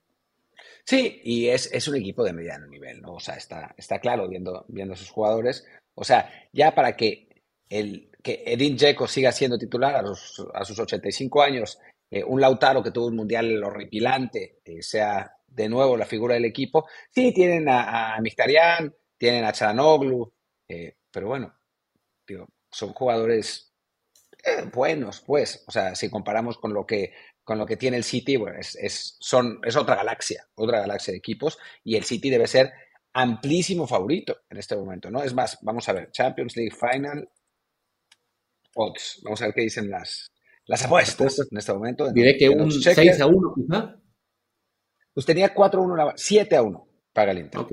[0.83, 3.13] Sí, y es, es, un equipo de mediano nivel, ¿no?
[3.13, 5.65] O sea, está, está claro viendo, viendo a sus jugadores.
[5.93, 7.29] O sea, ya para que,
[7.69, 11.79] el, que Edin Dzeko siga siendo titular a, los, a sus 85 años
[12.11, 16.45] eh, un Lautaro que tuvo un mundial horripilante, eh, sea de nuevo la figura del
[16.45, 16.87] equipo.
[17.09, 18.21] Sí, tienen a, a
[19.17, 20.33] tienen a Charanoglu,
[20.67, 21.53] eh, pero bueno,
[22.71, 23.69] son jugadores
[24.73, 25.63] buenos, pues.
[25.67, 29.17] O sea, si comparamos con lo que, con lo que tiene el City, bueno, es,
[29.19, 32.71] son, es otra galaxia, otra galaxia de equipos, y el City debe ser
[33.13, 35.23] amplísimo favorito en este momento, ¿no?
[35.23, 37.29] Es más, vamos a ver, Champions League Final,
[38.75, 40.31] odds, vamos a ver qué dicen las,
[40.65, 42.11] las apuestas en este momento.
[42.11, 43.95] Diré que un 6 a 1 quizá.
[45.13, 47.59] Pues tenía 4 a 1, 7 a 1 para el Inter.
[47.59, 47.71] Ok,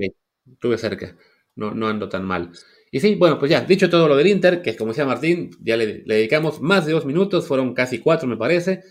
[0.51, 1.15] estuve cerca.
[1.55, 2.51] No, no ando tan mal.
[2.91, 5.75] Y sí, bueno, pues ya, dicho todo lo del Inter, que como decía Martín, ya
[5.75, 8.83] le, dedicamos más de dos minutos, fueron casi cuatro, me parece.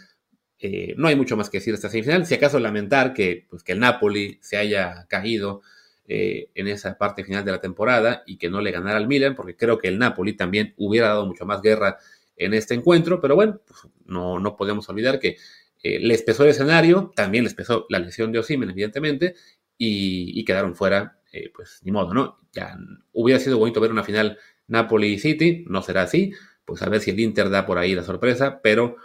[0.58, 2.26] Eh, no hay mucho más que decir de esta semifinal.
[2.26, 5.62] Si acaso lamentar que, pues, que el Napoli se haya caído
[6.08, 9.34] eh, en esa parte final de la temporada y que no le ganara al Milan,
[9.34, 11.98] porque creo que el Napoli también hubiera dado mucho más guerra
[12.36, 15.36] en este encuentro, pero bueno, pues no, no podemos olvidar que
[15.82, 19.34] eh, les pesó el escenario, también les pesó la lesión de Osimen, evidentemente,
[19.78, 22.38] y, quedaron fuera, eh, pues ni modo, ¿no?
[22.52, 22.78] Ya
[23.12, 26.32] hubiera sido bonito ver una final Napoli-City, no será así,
[26.64, 28.96] pues a ver si el Inter da por ahí la sorpresa, pero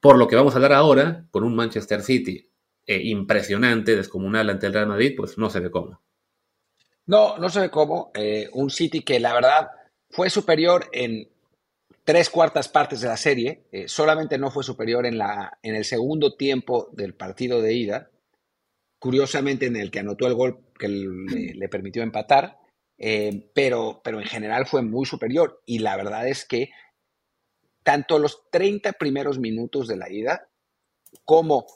[0.00, 2.50] por lo que vamos a hablar ahora, con un Manchester City
[2.86, 6.00] eh, impresionante, descomunal ante el Real Madrid, pues no se ve cómo.
[7.06, 8.12] No, no se ve cómo.
[8.52, 9.68] un City que la verdad
[10.08, 11.31] fue superior en
[12.04, 15.84] tres cuartas partes de la serie, eh, solamente no fue superior en, la, en el
[15.84, 18.10] segundo tiempo del partido de ida,
[18.98, 22.58] curiosamente en el que anotó el gol que le, permitió empatar,
[22.98, 26.70] eh, pero, pero en general fue muy superior y la verdad es que
[27.82, 30.48] tanto los 30 primeros minutos de la ida
[31.24, 31.66] como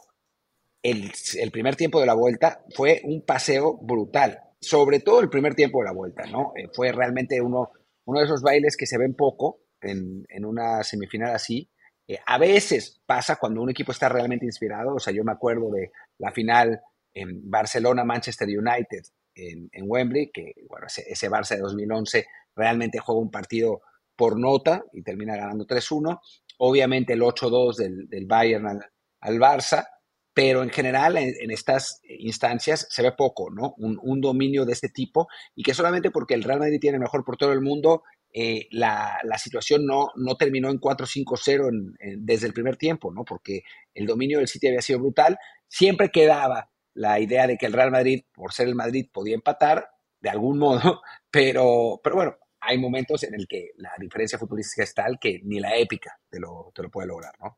[0.82, 1.10] el,
[1.50, 5.86] primer tiempo de la vuelta fue un paseo brutal, sobre todo el primer tiempo de
[5.86, 6.52] la vuelta, ¿no?
[6.56, 7.70] Eh, fue realmente uno,
[8.04, 11.68] uno de esos bailes que se ven poco, en, una semifinal así.
[12.08, 14.94] Eh, a veces pasa cuando un equipo está realmente inspirado.
[14.94, 16.80] O sea, yo me acuerdo de la final
[17.14, 19.02] en Barcelona-Manchester United
[19.36, 23.82] en, Wembley, que bueno, ese, Barça de 2011 realmente juega un partido
[24.16, 26.20] por nota y termina ganando 3-1.
[26.58, 27.76] Obviamente el 8-2
[28.08, 29.86] del, Bayern al, Barça,
[30.32, 33.74] pero en general en, estas instancias se ve poco, ¿no?
[33.76, 37.36] Un, dominio de este tipo y que solamente porque el Real Madrid tiene mejor por
[37.36, 38.02] todo el mundo,
[38.38, 43.24] eh, la, situación no, no terminó en 4-5-0 desde el primer tiempo, ¿no?
[43.24, 43.62] Porque
[43.94, 45.38] el dominio del City había sido brutal.
[45.66, 49.88] Siempre quedaba la idea de que el Real Madrid, por ser el Madrid, podía empatar
[50.20, 54.92] de algún modo, pero, pero bueno, hay momentos en el que la diferencia futbolística es
[54.92, 57.56] tal que ni la épica te lo, te lo puede lograr, ¿no?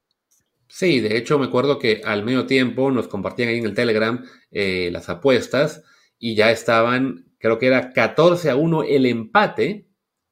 [0.68, 4.24] Sí, de hecho me acuerdo que al medio tiempo nos compartían ahí en el Telegram
[4.52, 5.82] eh, las apuestas
[6.20, 9.87] y ya estaban, creo que era 14 a 1 el empate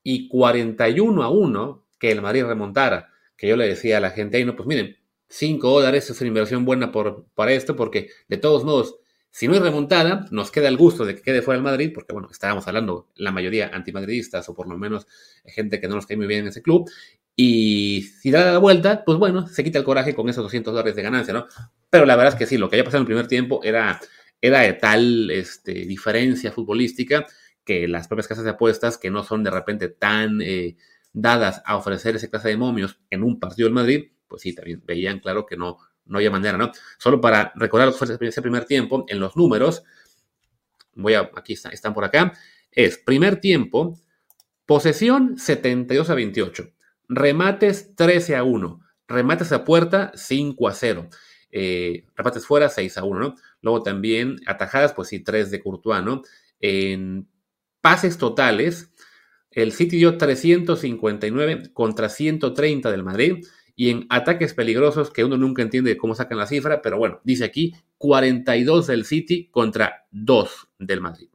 [0.09, 3.11] y 41 a 1 que el Madrid remontara.
[3.37, 4.97] Que yo le decía a la gente ahí, no, pues miren,
[5.29, 9.01] 5 dólares es una inversión buena por, para esto porque de todos modos
[9.33, 12.14] si no hay remontada, nos queda el gusto de que quede fuera el Madrid, porque
[12.14, 15.07] bueno, estábamos hablando la mayoría antimadridistas o por lo menos
[15.45, 16.88] gente que no nos cae muy bien en ese club.
[17.35, 20.97] Y si da la vuelta, pues bueno, se quita el coraje con esos 200 dólares
[20.97, 21.49] de ganancia, ¿no?
[21.90, 24.01] Pero la verdad es que sí, lo que había pasado en el primer tiempo era,
[24.40, 27.27] era de tal este, diferencia futbolística
[27.67, 30.77] que las propias casas de apuestas, que no son de repente tan eh,
[31.13, 34.83] dadas a ofrecer ese clase de momios en un partido del Madrid, pues sí, también
[34.87, 35.77] veían claro que no,
[36.07, 36.71] no había manera, ¿no?
[36.97, 39.83] Solo para recordar lo que fue ese primer tiempo, en los números,
[40.95, 42.33] voy a, aquí están, por acá,
[42.71, 43.99] es primer tiempo,
[44.65, 46.71] posesión 72 a 28,
[47.09, 51.09] remates 13 a 1, remates a puerta 5 a 0,
[51.51, 53.35] eh, remates fuera 6 a 1, ¿no?
[53.61, 56.23] Luego también atajadas, pues sí, 3 de Courtois, ¿no?
[56.61, 57.29] En
[57.87, 58.90] pases totales,
[59.53, 63.46] el City dio 359 contra 130 del Madrid
[63.77, 67.44] y en ataques peligrosos que uno nunca entiende cómo sacan la cifra, pero bueno, dice
[67.44, 71.29] aquí 42 del City contra 2 del Madrid.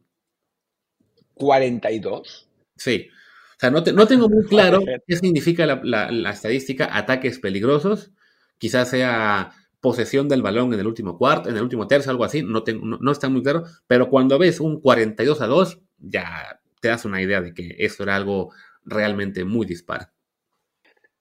[1.35, 2.47] ¿42?
[2.75, 3.07] Sí.
[3.55, 8.11] O sea, no, tengo muy claro qué significa la, estadística ataques peligrosos.
[8.57, 12.43] Quizás sea posesión del balón en el último cuarto, en el último tercio, algo así,
[12.43, 12.63] no,
[12.99, 17.21] no, está muy claro, pero cuando ves un 42 a 2, ya te das una
[17.21, 18.53] idea de que esto era algo
[18.85, 20.11] realmente muy dispar.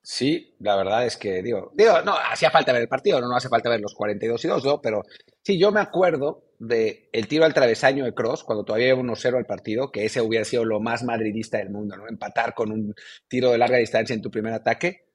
[0.03, 3.37] Sí, la verdad es que, digo, digo, no, hacía falta ver el partido, no, no
[3.37, 4.81] hace falta ver los 42 y 2, ¿no?
[4.81, 5.03] Pero
[5.43, 9.37] sí, yo me acuerdo de el tiro al travesaño de Cross, cuando todavía iba 1-0
[9.37, 12.09] al partido, que ese hubiera sido lo más madridista del mundo, ¿no?
[12.09, 12.95] Empatar con un
[13.29, 15.07] tiro de larga distancia en tu primer ataque.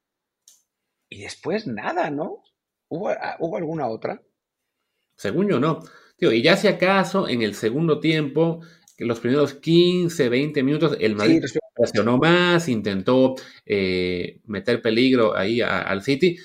[1.10, 2.44] Y después nada, ¿no?
[2.96, 4.22] ¿Hubo, ah, ¿hubo alguna otra?
[5.16, 5.82] Según yo, no.
[6.18, 8.62] Tío, y ya si acaso, en el segundo tiempo,
[8.98, 11.44] los primeros 15, 20 minutos, el Madrid
[11.76, 16.38] presionó más, intentó eh, meter peligro ahí al City,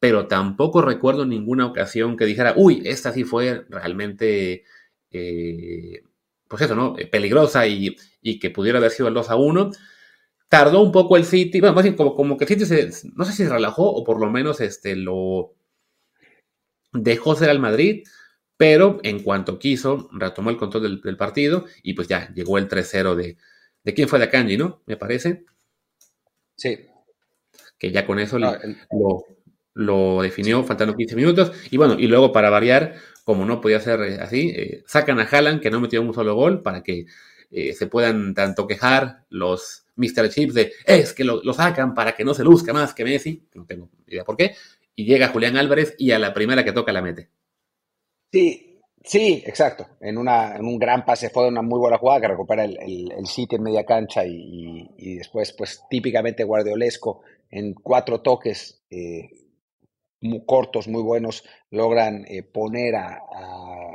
[0.00, 4.64] pero tampoco recuerdo ninguna ocasión que dijera, uy, esta sí fue realmente,
[5.10, 6.02] eh,
[6.48, 6.94] pues eso, ¿no?
[7.10, 7.96] Peligrosa y,
[8.40, 9.70] que pudiera haber sido el 2 a 1.
[10.48, 13.24] Tardó un poco el City, bueno, más bien como, como que el City se, no
[13.24, 15.57] sé si se relajó o por lo menos este, lo
[16.92, 18.04] dejó ser al Madrid
[18.58, 23.14] pero en cuanto quiso, retomó el control del, partido y pues ya llegó el 3-0
[23.14, 23.38] de,
[23.84, 24.82] de quién fue de Akanji, ¿no?
[24.84, 25.44] Me parece.
[26.56, 26.80] Sí.
[27.78, 28.36] Que ya con eso
[29.74, 31.52] lo, definió faltando 15 minutos.
[31.70, 35.22] Y bueno, y luego para variar, como no podía ser eh, así, eh, sacan a
[35.22, 37.06] Haaland, que no metió un solo gol, para que
[37.52, 40.30] eh, se puedan tanto quejar los Mr.
[40.30, 43.46] Chips de es que lo, lo, sacan para que no se luzca más que Messi,
[43.54, 44.56] no tengo idea por qué.
[44.98, 47.28] Y llega Julián Álvarez y a la primera que toca la mete.
[48.32, 49.86] Sí, sí, exacto.
[50.00, 52.76] En, una, en un gran pase fue una muy buena jugada que recupera el,
[53.12, 59.30] el, sitio en media cancha y, después, pues típicamente guardiolesco, en cuatro toques eh,
[60.20, 63.20] muy cortos, muy buenos, logran eh, poner a,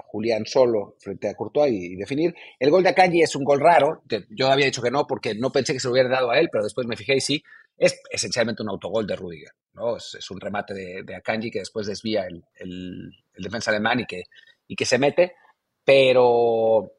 [0.06, 2.34] Julián solo frente a Courtois y, definir.
[2.60, 5.52] El gol de Akanji es un gol raro, yo había dicho que no porque no
[5.52, 7.44] pensé que se lo hubiera dado a él, pero después me fijé y sí,
[7.86, 9.98] es esencialmente un autogol de Rudiger, ¿no?
[9.98, 14.24] Es, un remate de, de, Akanji que después desvía el, el, defensa alemán y que,
[14.68, 15.36] y que se mete,
[15.84, 16.94] pero,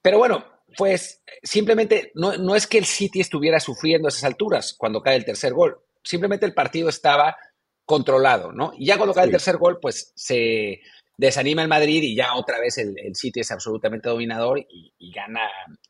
[0.00, 0.44] pero bueno,
[0.76, 5.16] pues simplemente no, no es que el City estuviera sufriendo a esas alturas cuando cae
[5.16, 7.36] el tercer gol, simplemente el partido estaba
[7.84, 8.72] controlado, ¿no?
[8.78, 10.80] Y ya cuando cae el tercer gol, pues se
[11.18, 15.12] desanima el Madrid y ya otra vez el, el City es absolutamente dominador y, y
[15.12, 15.42] gana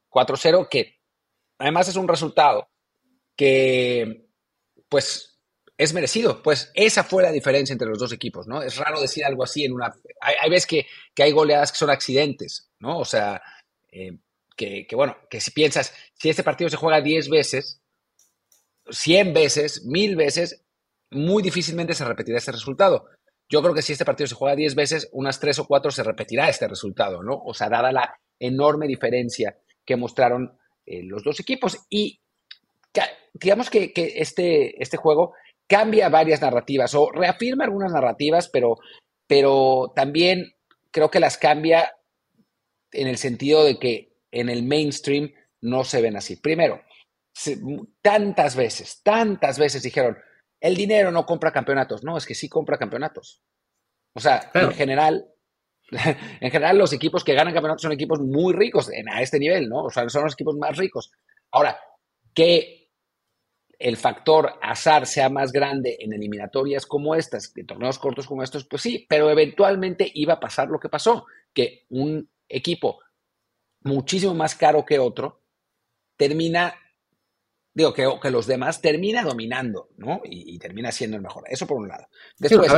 [0.09, 0.99] 4-0, que
[1.59, 2.71] además es un resultado
[3.41, 4.27] que
[4.91, 5.41] pues
[5.79, 6.43] es merecido.
[6.43, 8.61] Pues esa fue la diferencia entre los dos equipos, ¿no?
[8.61, 9.95] Es raro decir algo así en una...
[10.21, 12.99] Hay, veces que, hay goleadas que son accidentes, ¿no?
[12.99, 13.41] O sea,
[13.91, 14.19] eh,
[14.55, 17.81] que, bueno, que si piensas, si este partido se juega 10 veces,
[18.91, 20.63] 100 veces, 1000 veces,
[21.11, 23.07] muy difícilmente se repetirá este resultado.
[23.49, 26.03] Yo creo que si este partido se juega 10 veces, unas 3 o 4 se
[26.03, 27.41] repetirá este resultado, ¿no?
[27.43, 31.79] O sea, dada la enorme diferencia que mostraron eh, los dos equipos.
[31.89, 32.21] Y
[33.33, 35.35] digamos que, este, este juego
[35.69, 38.77] cambia varias narrativas o reafirma algunas narrativas, pero,
[39.27, 40.55] pero también
[40.91, 41.93] creo que las cambia
[42.93, 46.37] en el sentido de que en el mainstream no se ven así.
[46.37, 46.83] Primero,
[48.03, 50.17] tantas veces, tantas veces dijeron,
[50.61, 52.05] el dinero no compra campeonatos.
[52.05, 53.43] No, es que sí compra campeonatos.
[54.15, 55.27] O sea, en general,
[56.41, 59.85] en general los equipos que ganan campeonatos son equipos muy ricos a este nivel, ¿no?
[59.85, 61.13] O sea, son los equipos más ricos.
[61.53, 61.79] Ahora,
[62.35, 62.80] que
[63.81, 68.67] el factor azar sea más grande en eliminatorias como estas, en torneos cortos como estos,
[68.67, 73.01] pues sí, pero eventualmente iba a pasar lo que pasó, que un equipo
[73.81, 75.41] muchísimo más caro que otro
[76.17, 76.75] termina
[77.73, 80.21] digo, que, que los demás termina dominando, ¿no?
[80.25, 81.45] Y, termina siendo el mejor.
[81.49, 82.07] Eso por un lado.
[82.39, 82.71] Después,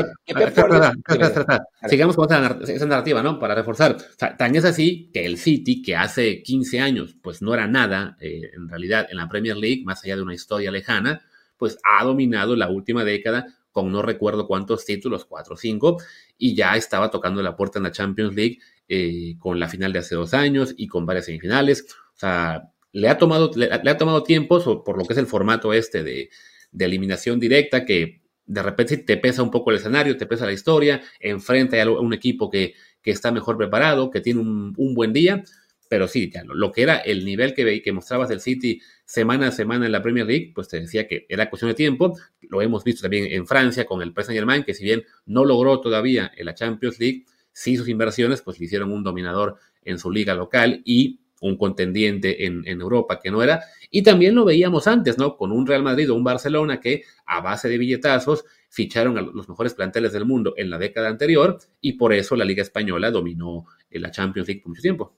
[1.89, 3.39] sigamos con esa, narrativa, ¿no?
[3.39, 3.97] Para reforzar.
[3.97, 8.17] O tan es así que el City, que hace 15 años, pues no era nada,
[8.21, 11.23] eh, en realidad, en la Premier League, más allá de una historia lejana,
[11.57, 15.97] pues ha dominado la última década con no recuerdo cuántos títulos, cuatro o cinco,
[16.37, 20.01] y ya estaba tocando la puerta en la Champions League eh, con la final de
[20.01, 21.87] hace dos años y con varias semifinales.
[22.15, 25.73] O sea, le ha tomado, le, ha tomado tiempo por lo que es el formato
[25.73, 26.31] este de,
[26.79, 31.03] eliminación directa, que de repente te pesa un poco el escenario, te pesa la historia,
[31.21, 32.75] enfrenta a un equipo que,
[33.05, 35.43] está mejor preparado, que tiene un, buen día,
[35.89, 39.53] pero sí, ya, lo, que era el nivel que, que mostrabas del City semana a
[39.53, 42.85] semana en la Premier League, pues te decía que era cuestión de tiempo, lo hemos
[42.85, 46.31] visto también en Francia con el Paris Saint Germain, que si bien no logró todavía
[46.37, 50.35] en la Champions League, sí sus inversiones pues le hicieron un dominador en su liga
[50.35, 53.65] local y un contendiente en, Europa que no era.
[53.91, 55.37] Y también lo veíamos antes, ¿no?
[55.37, 59.49] Con un Real Madrid o un Barcelona que a base de billetazos ficharon a los
[59.49, 63.67] mejores planteles del mundo en la década anterior y por eso la Liga Española dominó
[63.91, 65.17] la Champions League por mucho tiempo.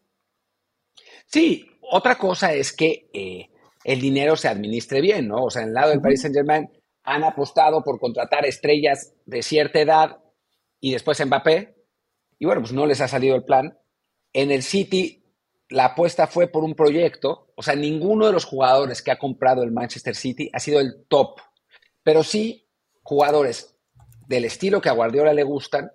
[1.27, 3.51] Sí, otra cosa es que eh,
[3.85, 5.45] el dinero se administre bien, ¿no?
[5.45, 6.69] O sea, en el lado del Paris Saint Germain
[7.05, 10.19] han apostado por contratar estrellas de cierta edad
[10.81, 11.77] y después Mbappé,
[12.39, 13.79] y bueno, pues no les ha salido el plan.
[14.33, 15.24] En el City
[15.75, 19.65] la apuesta fue por un proyecto, o sea, ninguno de los jugadores que ha comprado
[19.65, 21.41] el Manchester City ha sido el top,
[22.05, 22.69] pero sí
[23.03, 23.77] jugadores
[24.29, 25.91] del estilo que a Guardiola le gustan,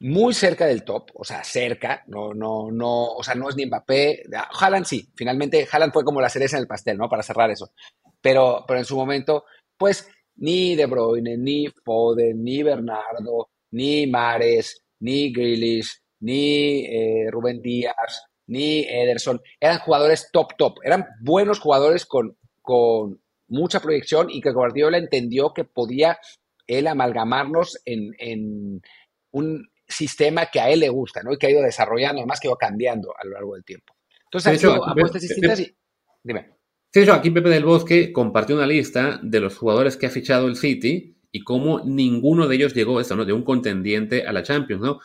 [0.00, 3.64] muy cerca del top, o sea, cerca, no, no, no, o sea, no es ni
[3.64, 4.24] Mbappé,
[4.60, 7.08] Haaland sí, finalmente Haaland fue como la cereza en el pastel, ¿no?
[7.08, 7.72] Para cerrar eso,
[8.20, 9.46] pero, pero en su momento,
[9.78, 17.62] pues ni De Bruyne, ni Foden, ni Bernardo, ni Mares, ni Grealish, ni eh, Rubén
[17.62, 24.40] Díaz, ni Ederson, eran jugadores top, top, eran buenos jugadores con, con mucha proyección y
[24.40, 26.18] que Guardiola entendió que podía
[26.66, 28.82] él amalgamarnos en,
[29.30, 31.32] un sistema que a él le gusta, ¿no?
[31.32, 33.94] Y que ha ido desarrollando, además que va cambiando a lo largo del tiempo.
[34.24, 35.76] Entonces, ha hecho apuestas distintas y...
[36.22, 36.56] Dime.
[36.92, 40.56] Sí, aquí Pepe del Bosque compartió una lista de los jugadores que ha fichado el
[40.56, 43.24] City y cómo ninguno de ellos llegó, esto, ¿no?
[43.24, 45.00] De un contendiente a la Champions, ¿no?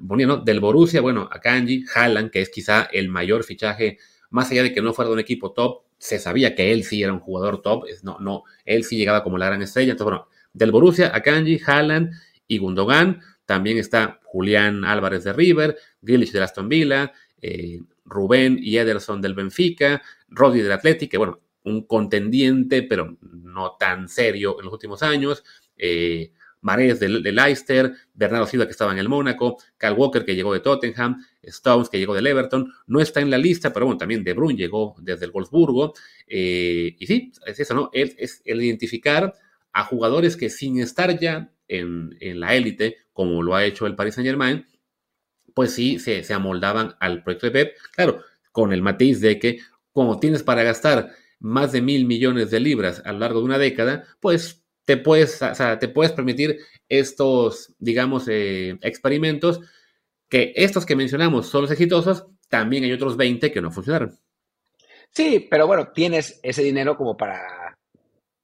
[0.00, 3.98] Bueno, del Borussia, bueno, a Kanji, Haaland, que es quizá el mayor fichaje,
[4.30, 7.02] más allá de que no fuera de un equipo top, se sabía que él sí
[7.02, 9.92] era un jugador top, no, no, él sí llegaba como la gran estrella.
[9.92, 12.12] Entonces, bueno, del Borussia a Kanji, Haaland
[12.46, 13.20] y Gundogan.
[13.46, 19.34] También está Julián Álvarez de River, Grealish de Aston Villa, eh, Rubén y Ederson del
[19.34, 25.02] Benfica, Rodri del Atlético, que bueno, un contendiente, pero no tan serio en los últimos
[25.02, 25.44] años.
[25.76, 30.54] Eh, Marés de, Leicester, Bernardo Silva que estaba en el Mónaco, Cal Walker que llegó
[30.54, 34.24] de Tottenham, Stones que llegó del Everton, no está en la lista, pero bueno, también
[34.24, 35.92] De Bruyne llegó desde el Wolfsburgo,
[36.26, 37.90] eh, y sí, es eso, ¿no?
[37.92, 39.34] Es, es, el identificar
[39.72, 44.14] a jugadores que sin estar ya en, la élite, como lo ha hecho el Paris
[44.14, 44.64] Saint Germain,
[45.54, 48.22] pues sí, se, se amoldaban al proyecto de Pep, claro,
[48.52, 49.58] con el matiz de que
[49.92, 53.58] como tienes para gastar más de mil millones de libras a lo largo de una
[53.58, 54.61] década, pues
[54.92, 55.40] te puedes,
[55.80, 59.60] te puedes permitir estos, digamos, eh, experimentos,
[60.28, 64.18] que estos que mencionamos son los exitosos, también hay otros 20 que no funcionaron.
[65.08, 67.40] Sí, pero bueno, tienes ese dinero como para,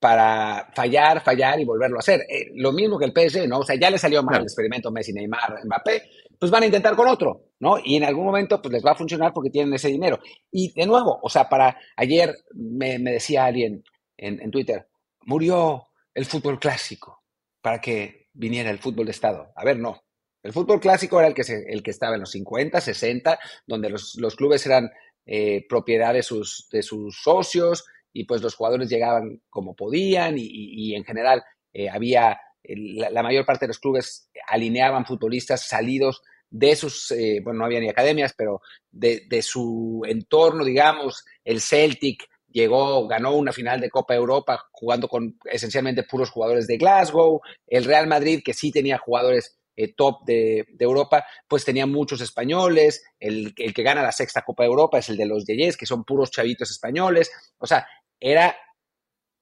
[0.01, 2.21] para fallar, fallar y volverlo a hacer.
[2.23, 3.59] Eh, lo mismo que el PSG, ¿no?
[3.59, 6.03] O sea, ya le salió mal el experimento Messi, Neymar, Mbappé,
[6.39, 7.77] pues van a intentar con otro, ¿no?
[7.85, 10.19] Y en algún momento pues les va a funcionar porque tienen ese dinero.
[10.51, 13.85] Y de nuevo, o sea, para ayer me, decía alguien
[14.17, 14.89] en, en Twitter,
[15.27, 17.23] murió el fútbol clásico
[17.61, 19.53] para que viniera el fútbol de Estado.
[19.55, 20.03] A ver, no.
[20.43, 24.17] El fútbol clásico era el que, el que estaba en los 50, 60, donde los,
[24.37, 24.91] clubes eran
[25.27, 26.69] eh, propiedad de sus,
[27.11, 31.43] socios y pues los jugadores llegaban como podían y, en general
[31.73, 37.59] eh, había, la, mayor parte de los clubes alineaban futbolistas salidos de sus, eh, bueno,
[37.59, 43.53] no había ni academias, pero de, de, su entorno, digamos, el Celtic llegó, ganó una
[43.53, 47.41] final de Copa Europa jugando con esencialmente puros jugadores de Glasgow.
[47.67, 53.05] El Real Madrid, que sí tenía jugadores eh, top de, Europa, pues tenía muchos españoles.
[53.21, 55.87] El, el, que gana la sexta Copa de Europa es el de los Yeyes, que
[55.87, 57.31] son puros chavitos españoles.
[57.59, 57.87] O sea,
[58.19, 58.57] era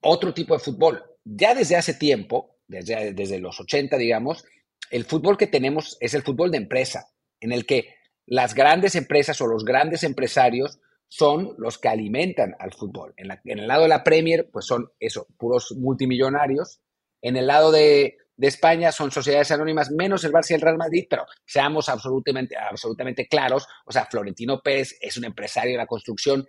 [0.03, 1.03] otro tipo de fútbol.
[1.25, 4.45] Ya desde hace tiempo, desde, desde los 80, digamos,
[4.91, 7.09] el fútbol que tenemos es el fútbol de empresa,
[7.41, 7.95] en el que
[8.27, 10.79] las grandes empresas o los grandes empresarios
[11.09, 13.15] son los que alimentan al fútbol.
[13.17, 16.81] En, el lado de la Premier, pues son eso, puros multimillonarios.
[17.23, 21.07] En el lado de, España son sociedades anónimas, menos el Barça y el Real Madrid,
[21.09, 26.47] pero seamos absolutamente, absolutamente claros, o sea, Florentino Pérez es un empresario de la construcción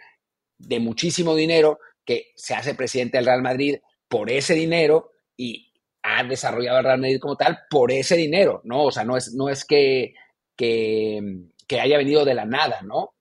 [0.57, 3.77] de muchísimo dinero que se hace presidente del Real Madrid
[4.09, 5.71] por ese dinero y
[6.03, 8.85] ha desarrollado el Real Madrid como tal por ese dinero, ¿no?
[8.85, 10.13] O sea, no es, no es que,
[10.55, 13.13] que, haya venido de la nada, ¿no?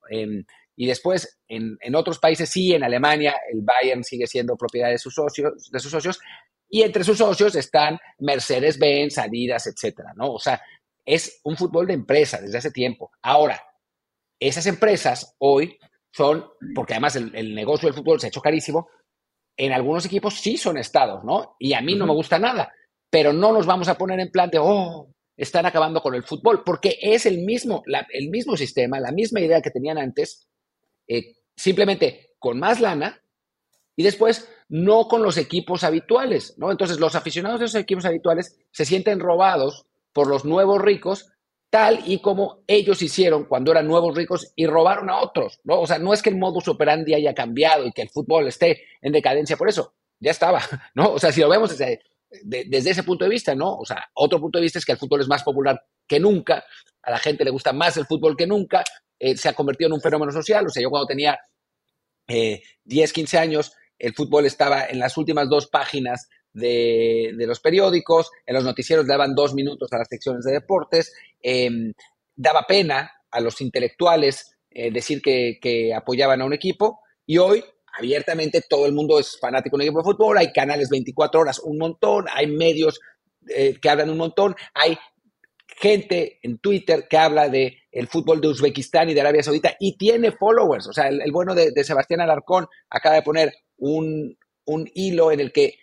[0.77, 5.15] Y después, en, otros países sí, en Alemania, el Bayern sigue siendo propiedad de sus
[5.15, 6.21] socios, de sus socios,
[6.69, 10.35] y entre sus socios están Mercedes-Benz, Adidas, etcétera, ¿no?
[10.35, 10.61] O sea,
[11.05, 13.11] es un fútbol de empresa desde hace tiempo.
[13.23, 13.63] Ahora,
[14.39, 15.79] esas empresas hoy
[16.13, 18.89] son, porque además el, negocio del fútbol se ha hecho carísimo,
[19.57, 21.57] en algunos equipos sí son estados, ¿no?
[21.59, 22.71] Y a mí no me gusta nada,
[23.09, 25.09] pero no nos vamos a poner en plan de, oh,
[25.39, 29.63] están acabando con el fútbol, porque es el mismo, el mismo sistema, la misma idea
[29.63, 30.47] que tenían antes,
[31.09, 33.21] eh, simplemente con más lana
[33.97, 36.71] y después no con los equipos habituales, ¿no?
[36.71, 41.31] Entonces los aficionados de esos equipos habituales se sienten robados por los nuevos ricos
[41.71, 45.81] tal y como ellos hicieron cuando eran nuevos ricos y robaron a otros, ¿no?
[45.81, 48.83] O sea, no es que el modus operandi haya cambiado y que el fútbol esté
[49.03, 50.61] en decadencia por eso, ya estaba,
[50.95, 51.13] ¿no?
[51.13, 52.01] O sea, si lo vemos desde,
[52.43, 53.77] desde ese punto de vista, ¿no?
[53.77, 56.65] O sea, otro punto de vista es que el fútbol es más popular que nunca,
[57.03, 58.85] a la gente le gusta más el fútbol que nunca,
[59.19, 60.67] eh, se ha convertido en un fenómeno social.
[60.67, 61.39] O sea, yo cuando tenía
[62.27, 68.31] 10, eh, 15 años, el fútbol estaba en las últimas dos páginas de, los periódicos,
[68.47, 71.13] en los noticieros daban dos minutos a las secciones de deportes,
[71.43, 71.93] em,
[72.35, 77.65] daba pena a los intelectuales eh, decir que, apoyaban a un equipo y hoy
[77.99, 81.59] abiertamente todo el mundo es fanático de un equipo de fútbol, hay canales 24 horas,
[81.61, 83.01] un montón, hay medios
[83.47, 84.99] que hablan un montón, hay
[85.69, 89.97] gente en Twitter que habla de el fútbol de Uzbekistán y de Arabia Saudita y
[89.97, 90.87] tiene followers.
[90.87, 94.37] O sea, el, bueno de, Sebastián Alarcón acaba de poner un,
[94.95, 95.79] hilo en el que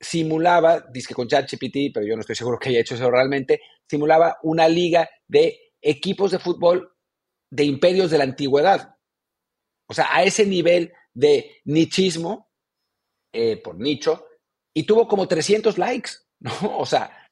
[0.00, 3.60] simulaba, dice que con ChatGPT, pero yo no estoy seguro que haya hecho eso realmente,
[3.88, 6.92] simulaba una liga de equipos de fútbol
[7.50, 8.94] de imperios de la antigüedad.
[9.88, 12.50] O sea, a ese nivel de nichismo,
[13.32, 14.26] eh, por nicho,
[14.74, 16.78] y tuvo como 300 likes, ¿no?
[16.78, 17.27] O sea,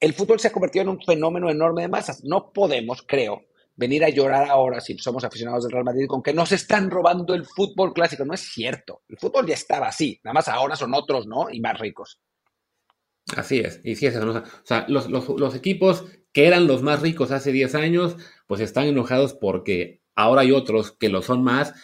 [0.00, 2.22] el fútbol se ha convertido en un fenómeno enorme de masas.
[2.24, 3.44] No podemos, creo,
[3.76, 7.34] venir a llorar ahora, si somos aficionados del Real Madrid, con que nos están robando
[7.34, 8.24] el fútbol clásico.
[8.24, 9.02] No es cierto.
[9.08, 10.20] El fútbol ya estaba así.
[10.24, 11.50] Nada más ahora son otros, ¿no?
[11.50, 12.20] Y más ricos.
[13.36, 13.80] Así es.
[13.84, 14.30] Y sí es eso.
[14.30, 18.16] O sea, los, equipos que eran los más ricos hace 10 años,
[18.46, 21.74] pues están enojados porque ahora hay otros que lo son más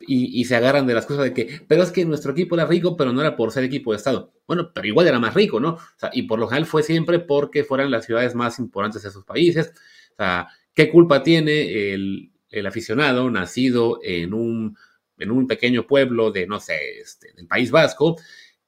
[0.00, 2.96] y, se agarran de las cosas de que, pero es que nuestro equipo era rico,
[2.96, 4.32] pero no era por ser equipo de Estado.
[4.46, 5.78] Bueno, pero igual era más rico, ¿no?
[6.12, 9.72] Y por lo general fue siempre porque fueran las ciudades más importantes de sus países.
[10.12, 12.30] O sea, ¿qué culpa tiene el,
[12.66, 14.76] aficionado nacido en un,
[15.18, 18.16] en un pequeño pueblo de, no sé, este, del País Vasco,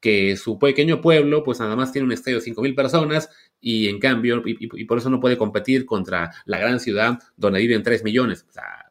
[0.00, 3.28] que su pequeño pueblo, pues nada más tiene un estadio de 5.000 personas
[3.60, 7.82] y en cambio, y, por eso no puede competir contra la gran ciudad donde viven
[7.82, 8.46] 3 millones.
[8.48, 8.89] O sea,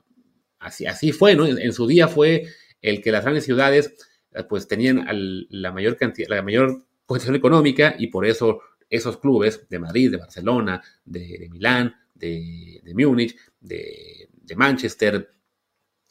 [0.59, 1.45] así, así fue, ¿no?
[1.45, 2.47] En, su día fue
[2.81, 3.95] el que las grandes ciudades
[4.33, 5.05] eh, pues tenían
[5.49, 10.17] la mayor cantidad, la mayor posición económica y por eso esos clubes de Madrid, de
[10.17, 15.29] Barcelona, de, Milán, de, de Múnich, de, Manchester,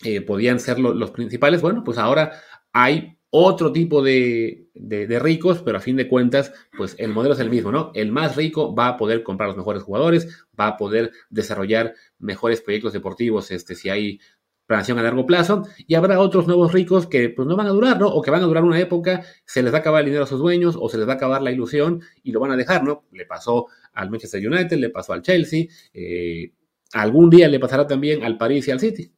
[0.04, 1.60] eh, podían ser los principales.
[1.60, 2.40] Bueno, pues ahora
[2.72, 7.40] hay otro tipo de, de, ricos, pero a fin de cuentas, pues el modelo es
[7.40, 7.90] el mismo, ¿no?
[7.94, 12.62] El más rico va a poder comprar los mejores jugadores, va a poder desarrollar mejores
[12.62, 14.20] proyectos deportivos, este, si hay
[14.68, 17.98] planación a largo plazo, y habrá otros nuevos ricos que pues no van a durar,
[17.98, 18.08] ¿no?
[18.08, 20.26] O que van a durar una época, se les va a acabar el dinero a
[20.26, 22.84] sus dueños, o se les va a acabar la ilusión y lo van a dejar,
[22.84, 23.04] ¿no?
[23.12, 25.64] Le pasó al Manchester United, le pasó al Chelsea,
[25.94, 26.52] eh,
[26.92, 29.10] algún día le pasará también al París y al City.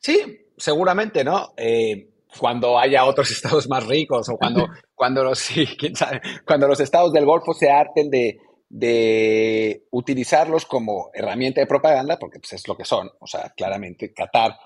[0.00, 1.54] Sí, seguramente, ¿no?
[1.56, 6.66] Eh, cuando haya otros estados más ricos o cuando, cuando, los, sí, quién sabe, cuando
[6.66, 8.40] los estados del Golfo se harten de,
[8.70, 13.10] de utilizarlos como herramienta de propaganda, porque pues, es lo que son.
[13.18, 14.56] O sea, claramente Qatar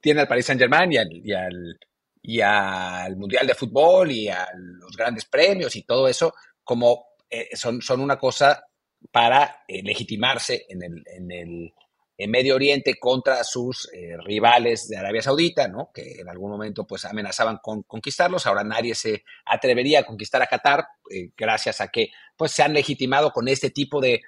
[0.00, 1.78] tiene al Paris Saint Germain y al,
[2.22, 6.32] y al, Mundial de Fútbol y a los grandes premios y todo eso
[6.64, 8.64] como eh, son, son una cosa
[9.10, 10.82] para eh, legitimarse en,
[11.30, 11.74] el,
[12.18, 15.92] en Medio Oriente contra sus eh, rivales de Arabia Saudita, ¿no?
[15.94, 18.44] que en algún momento pues amenazaban con conquistarlos.
[18.44, 22.74] Ahora nadie se atrevería a conquistar a Qatar eh, gracias a que pues, se han
[22.74, 24.20] legitimado con este tipo de,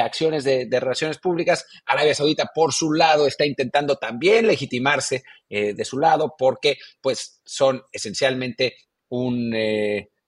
[0.00, 1.66] acciones de, relaciones públicas.
[1.84, 7.40] Arabia Saudita, por su lado, está intentando también legitimarse eh, de su lado porque pues,
[7.44, 8.76] son esencialmente
[9.08, 9.52] un,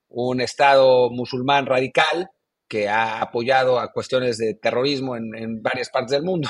[0.09, 2.29] un Estado musulmán radical
[2.67, 6.49] que ha apoyado a cuestiones de terrorismo en varias partes del mundo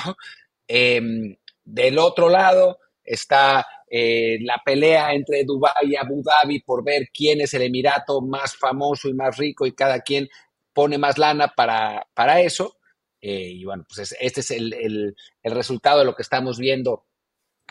[0.68, 7.10] Em, del otro lado está eh, la pelea entre Dubái y Abu Dhabi por ver
[7.14, 10.28] quién es el emirato más famoso y más rico y cada quien
[10.72, 12.76] pone más lana para, para eso.
[13.20, 17.06] Eh, y bueno, pues este es el, resultado de lo que estamos viendo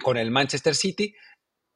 [0.02, 1.14] con el Manchester City.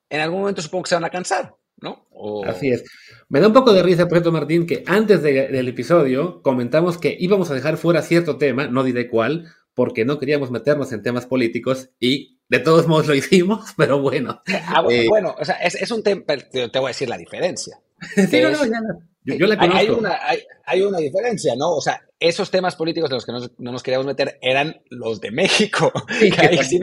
[0.09, 2.07] En algún momento supongo que se van a cansar, ¿no?
[2.45, 2.83] Así es.
[3.27, 7.51] Me da un poco de risa, por Martín, que antes del episodio comentamos que íbamos
[7.51, 11.89] a dejar fuera cierto tema, no diré cuál, porque no queríamos meternos en temas políticos
[12.01, 14.41] y de todos modos lo hicimos, pero bueno.
[14.67, 17.79] Ah, eh, bueno, o sea, es, un tema, te, voy a decir la diferencia.
[18.29, 19.77] sí, no, no, ya, yo, la conozco.
[19.77, 20.19] Hay una,
[20.65, 21.69] hay, una, diferencia, ¿no?
[21.69, 25.31] O sea, esos temas políticos de los que no nos queríamos meter eran los de
[25.31, 25.93] México.
[26.09, 26.77] ahí, sí,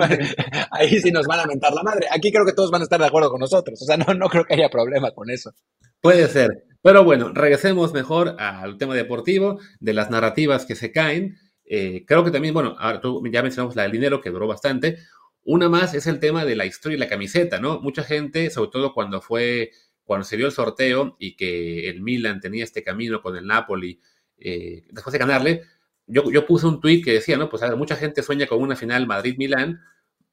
[0.71, 2.07] ahí, sí, nos van a mentar la madre.
[2.11, 3.79] Aquí creo que todos van a estar de acuerdo con nosotros.
[3.83, 5.53] O sea, no, no creo que haya problema con eso.
[6.01, 6.65] Puede ser.
[6.81, 11.37] Pero bueno, regresemos mejor al tema deportivo, de las narrativas que se caen.
[11.67, 14.99] Eh, creo que también, bueno, ahora tú ya mencionamos la del dinero, que duró bastante.
[15.43, 17.81] Una más es el tema de la historia y la camiseta, ¿no?
[17.81, 19.73] Mucha gente, sobre todo cuando fue,
[20.05, 24.01] cuando se dio el sorteo y que el Milan tenía este camino con el Napoli,
[24.39, 25.63] eh, después de ganarle,
[26.07, 27.49] yo, yo puse un tweet que decía, ¿no?
[27.49, 29.81] Pues a ver, mucha gente sueña con una final Madrid-Milán,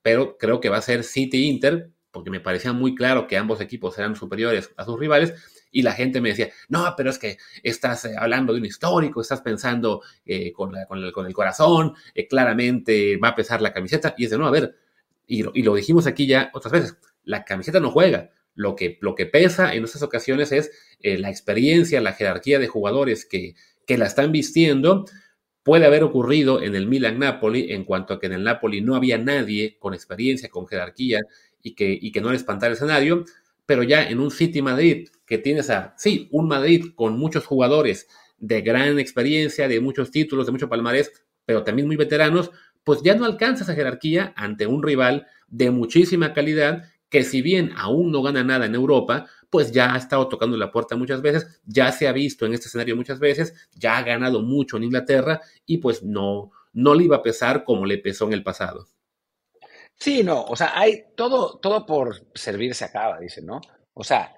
[0.01, 3.97] pero creo que va a ser City-Inter, porque me parecía muy claro que ambos equipos
[3.97, 5.33] eran superiores a sus rivales,
[5.73, 9.19] y la gente me decía, no, pero es que estás eh, hablando de un histórico,
[9.19, 14.13] estás pensando eh, con, el, corazón, eh, claramente va a pesar la camiseta.
[14.17, 14.75] Y es de, no, a ver,
[15.27, 18.29] y, lo dijimos aquí ya otras veces, la camiseta no juega.
[18.55, 20.71] Lo que, lo que pesa en esas ocasiones es
[21.01, 23.55] la experiencia, la jerarquía de jugadores que,
[23.87, 25.05] que la están vistiendo.
[25.63, 29.17] Puede haber ocurrido en el Milan-Napoli, en cuanto a que en el Napoli no había
[29.17, 31.21] nadie con experiencia, con jerarquía
[31.63, 33.25] y que, y que no le espantara el escenario,
[33.65, 38.07] pero ya en un City Madrid que tienes a, sí, un Madrid con muchos jugadores
[38.37, 41.11] de gran experiencia, de muchos títulos, de mucho palmarés,
[41.45, 42.51] pero también muy veteranos,
[42.83, 47.71] pues ya no alcanza esa jerarquía ante un rival de muchísima calidad que si bien
[47.77, 51.61] aún no gana nada en Europa, pues ya ha estado tocando la puerta muchas veces,
[51.63, 55.39] ya se ha visto en este escenario muchas veces, ya ha ganado mucho en Inglaterra
[55.65, 58.87] y pues no, no le iba a pesar como le pesó en el pasado.
[59.95, 63.61] Sí, no, o sea, hay todo, todo por servir se acaba, dicen, ¿no?
[63.93, 64.33] O sea,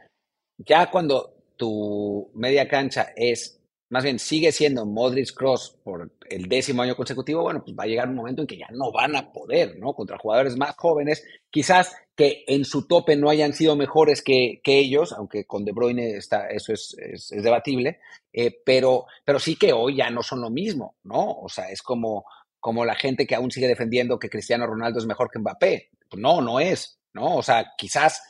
[0.58, 6.82] ya cuando tu media cancha es, más bien sigue siendo Modric Cross por el décimo
[6.82, 9.32] año consecutivo, bueno, pues va a llegar un momento en que ya no van a
[9.32, 9.94] poder, ¿no?
[9.94, 15.14] Contra jugadores más jóvenes, quizás que en su tope no hayan sido mejores que, ellos,
[15.14, 18.00] aunque con De Bruyne está, eso es, es, debatible,
[18.32, 21.32] eh, pero, pero sí que hoy ya no son lo mismo, ¿no?
[21.32, 22.26] O sea, es como,
[22.60, 25.90] como la gente que aún sigue defendiendo que Cristiano Ronaldo es mejor que Mbappé.
[26.10, 27.36] Pues no, no es, ¿no?
[27.36, 28.22] O sea, quizás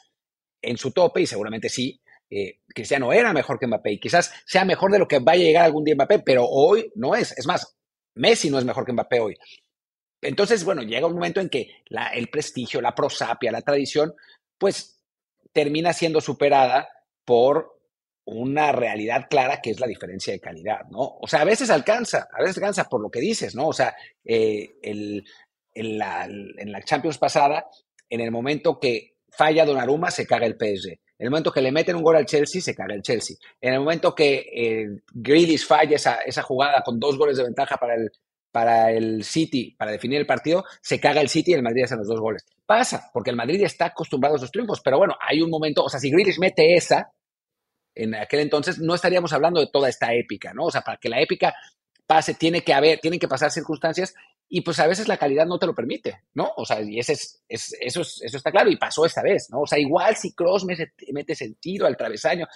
[0.61, 2.01] en su tope, y seguramente sí,
[2.35, 5.45] eh, Cristiano era mejor que Mbappé y quizás sea mejor de lo que vaya a
[5.45, 7.37] llegar algún día Mbappé, pero hoy no es.
[7.37, 7.77] Es más,
[8.15, 9.37] Messi no es mejor que Mbappé hoy.
[10.21, 11.83] Entonces, bueno, llega un momento en que
[12.13, 14.13] el prestigio, la prosapia, la tradición,
[14.57, 14.99] pues
[15.53, 16.89] termina siendo superada
[17.23, 17.79] por
[18.25, 21.17] una realidad clara que es la diferencia de calidad, ¿no?
[21.21, 23.67] O sea, a veces alcanza, a veces alcanza por lo que dices, ¿no?
[23.67, 25.23] O sea, eh, el,
[25.73, 27.67] en, la, en la Champions pasada,
[28.09, 30.99] en el momento que falla Donnarumma, se caga el PSG.
[31.17, 33.37] En el momento que le meten un gol al Chelsea, se caga el Chelsea.
[33.61, 37.77] En el momento que eh, Grealish falla esa, esa, jugada con dos goles de ventaja
[37.77, 38.11] para el,
[38.51, 41.95] para el City, para definir el partido, se caga el City y el Madrid hace
[41.95, 42.45] los dos goles.
[42.65, 45.89] Pasa, porque el Madrid está acostumbrado a esos triunfos, pero bueno, hay un momento, o
[45.89, 47.11] sea, si Grealish mete esa,
[47.95, 50.65] en aquel entonces no estaríamos hablando de toda esta épica, ¿no?
[50.65, 51.55] O sea, para que la épica
[52.05, 54.13] pase, tiene que haber, tienen que pasar circunstancias
[54.47, 56.51] y pues a veces la calidad no te lo permite, ¿no?
[56.57, 59.61] O sea, y ese es, eso, eso está claro y pasó esta vez, ¿no?
[59.61, 62.47] O sea, igual si Cross mete, mete sentido al travesaño,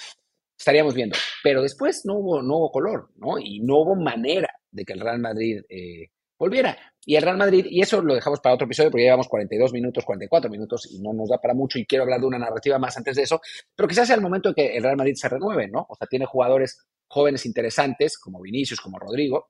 [0.58, 1.18] estaríamos viendo.
[1.44, 3.40] Pero después no hubo, no color, ¿no?
[3.40, 6.78] Y no hubo manera de que el Real Madrid eh, volviera.
[7.06, 9.74] Y el Real Madrid, y eso lo dejamos para otro episodio porque ya llevamos 42
[9.74, 12.78] minutos, 44 minutos y no nos da para mucho y quiero hablar de una narrativa
[12.78, 13.42] más antes de eso,
[13.76, 15.88] pero quizás sea el momento en que el Real Madrid se renueve, ¿no?
[15.90, 19.50] O sea, tiene jugadores jóvenes interesantes como Vinicius, como Rodrigo,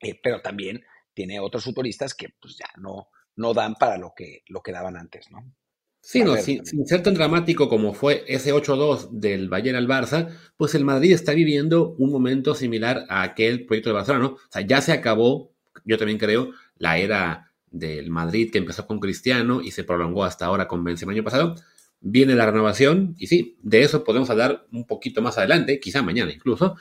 [0.00, 0.80] eh, pero también
[1.20, 4.96] tiene otros futbolistas que pues ya no, no dan para lo que, lo que daban
[4.96, 5.54] antes, ¿no?
[6.00, 10.74] Sí, no, sin, ser tan dramático como fue ese 8-2 del Bayern al Barça, pues
[10.74, 14.30] el Madrid está viviendo un momento similar a aquel proyecto de Barcelona, ¿no?
[14.32, 15.52] O sea, ya se acabó,
[15.84, 20.46] yo también creo, la era del Madrid que empezó con Cristiano y se prolongó hasta
[20.46, 21.54] ahora con Benzema año pasado.
[22.00, 26.32] Viene la renovación y sí, de eso podemos hablar un poquito más adelante, quizá mañana
[26.32, 26.76] incluso,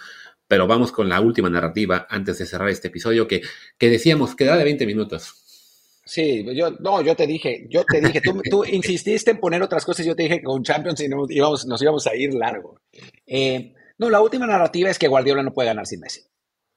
[0.50, 3.42] pero vamos con la última narrativa antes de cerrar este episodio que,
[3.78, 6.02] que decíamos que da de 20 minutos.
[6.04, 9.86] Sí, yo, no, yo te dije, yo te dije, tú, tú insististe en poner otras
[9.86, 12.82] cosas, yo te dije que con Champions íbamos, nos íbamos a ir largo.
[13.28, 16.24] Eh, no, la última narrativa es que Guardiola no puede ganar sin Messi,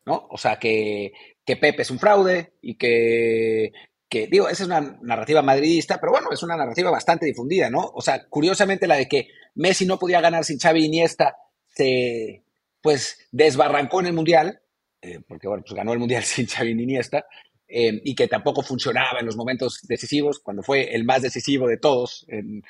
[0.04, 0.26] ¿no?
[0.28, 3.72] O sea, que, que Pepe es un fraude y que,
[4.06, 7.90] que, digo, esa es una narrativa madridista, pero bueno, es una narrativa bastante difundida, ¿no?
[7.94, 11.36] O sea, curiosamente la de que Messi no podía ganar sin Xavi Iniesta
[11.74, 12.42] se,
[12.82, 14.60] pues, desbarrancó en el Mundial,
[15.00, 17.26] eh, porque bueno, pues ganó el Mundial sin Xavi Iniesta,
[17.74, 21.78] eh, y que tampoco funcionaba en los momentos decisivos, cuando fue el más decisivo de
[21.78, 22.62] todos en,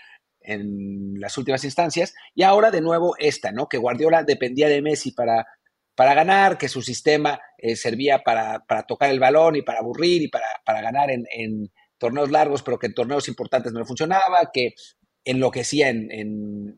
[1.21, 2.15] las últimas instancias.
[2.35, 3.69] Y ahora de nuevo esta, ¿no?
[3.69, 5.47] Que Guardiola dependía de Messi para,
[5.95, 10.29] para ganar, que su sistema eh, servía para, tocar el balón y para aburrir y
[10.29, 14.75] para, ganar en, torneos largos, pero que en torneos importantes no funcionaba, que
[15.25, 16.09] enloquecía en,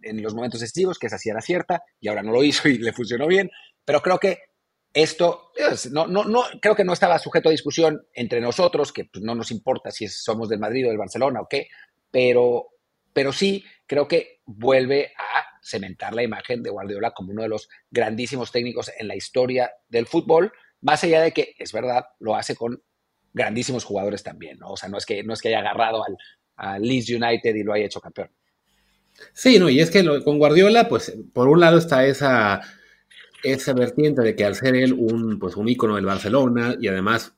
[0.03, 2.79] en, los momentos decisivos, que esa sí era cierta, y ahora no lo hizo y
[2.79, 3.51] le funcionó bien.
[3.85, 4.39] Pero creo que
[4.93, 5.51] esto
[5.91, 9.35] no, no, no, creo que no estaba sujeto a discusión entre nosotros, que pues, no
[9.35, 11.69] nos importa si somos del Madrid o del Barcelona o qué,
[12.11, 12.69] pero,
[13.13, 17.69] pero sí creo que vuelve a cementar la imagen de Guardiola como uno de los
[17.91, 22.55] grandísimos técnicos en la historia del fútbol, más allá de que, es verdad, lo hace
[22.55, 22.81] con
[23.33, 24.71] grandísimos jugadores también, ¿no?
[24.71, 26.17] O sea, no es que, no es que haya agarrado al,
[26.57, 28.29] al Leeds United y lo haya hecho campeón.
[29.33, 32.61] Sí, no, y es que con Guardiola, pues, por un lado está esa
[33.45, 37.35] esa vertiente de que al ser él un, pues, un ícono del Barcelona y además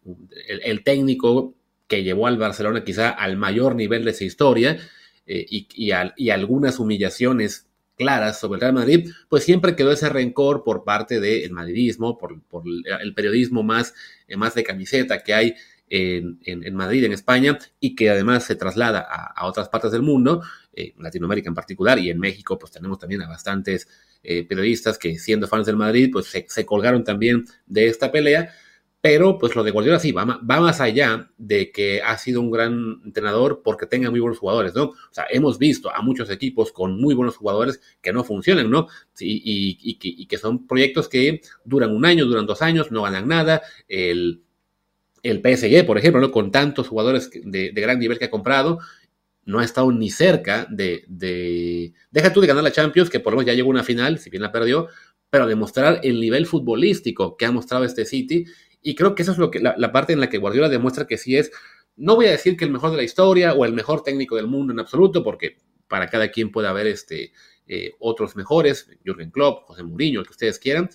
[0.48, 1.54] el, técnico
[1.88, 4.78] que llevó al Barcelona quizá al mayor nivel de su historia
[5.26, 10.62] eh, y, y, algunas humillaciones claras sobre el Real Madrid, pues siempre quedó ese rencor
[10.62, 12.62] por parte del madridismo, por, por,
[13.00, 13.94] el periodismo más,
[14.36, 15.54] más de camiseta que hay
[15.88, 20.92] en, Madrid, en España, y que además se traslada a, otras partes del mundo, en
[21.02, 23.88] Latinoamérica en particular, y en México, pues tenemos también a bastantes
[24.22, 28.50] eh, periodistas que siendo fans del Madrid, pues se, colgaron también de esta pelea.
[28.98, 32.50] Pero pues lo de Guardiola sí, va, va, más allá de que ha sido un
[32.50, 34.84] gran entrenador porque tenga muy buenos jugadores, ¿no?
[34.84, 38.88] O sea, hemos visto a muchos equipos con muy buenos jugadores que no funcionan, ¿no?
[39.20, 43.62] y, que, son proyectos que duran un año, duran dos años, no ganan nada.
[43.86, 44.42] El,
[45.30, 46.30] el PSG, por ejemplo, ¿no?
[46.30, 48.78] con tantos jugadores de, de, gran nivel que ha comprado,
[49.46, 53.38] no ha estado ni cerca de, Deja tú de ganar la Champions, que por lo
[53.38, 54.88] menos ya llegó una final, si bien la perdió,
[55.30, 58.44] pero demostrar el nivel futbolístico que ha mostrado este City.
[58.82, 61.16] Y creo que esa es lo que, la, parte en la que Guardiola demuestra que
[61.16, 61.50] sí es,
[61.96, 64.48] no voy a decir que el mejor de la historia o el mejor técnico del
[64.48, 65.58] mundo en absoluto, porque
[65.88, 67.32] para cada quien puede haber este,
[67.68, 70.90] eh, otros mejores, Jürgen Klopp, José Mourinho, el que ustedes quieran,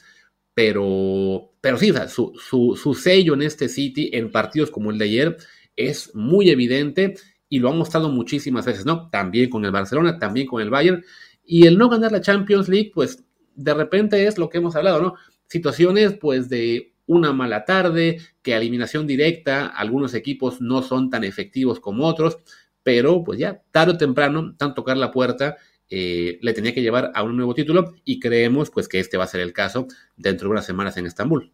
[0.53, 5.05] pero, pero sí, su, su, su sello en este City en partidos como el de
[5.05, 5.37] ayer
[5.75, 7.15] es muy evidente
[7.49, 9.09] y lo ha mostrado muchísimas veces, ¿no?
[9.09, 11.03] También con el Barcelona, también con el Bayern.
[11.43, 13.23] Y el no ganar la Champions League, pues
[13.55, 15.15] de repente es lo que hemos hablado, ¿no?
[15.47, 21.81] Situaciones pues de una mala tarde, que eliminación directa, algunos equipos no son tan efectivos
[21.81, 22.37] como otros,
[22.83, 25.57] pero pues ya tarde o temprano, tan tocar la puerta,
[25.93, 29.25] eh, le tenía que llevar a un nuevo título y creemos pues que este va
[29.25, 31.51] a ser el caso dentro de unas semanas en Estambul.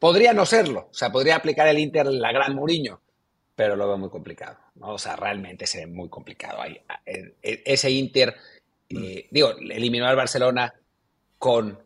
[0.00, 3.00] Podría no serlo, o sea, podría aplicar el Inter la gran Mourinho,
[3.54, 4.58] pero lo veo muy complicado.
[4.74, 4.88] ¿no?
[4.88, 6.58] O sea, realmente se ve muy complicado.
[6.64, 8.34] E, ese Inter,
[8.88, 10.74] eh, digo, eliminó al Barcelona
[11.38, 11.78] con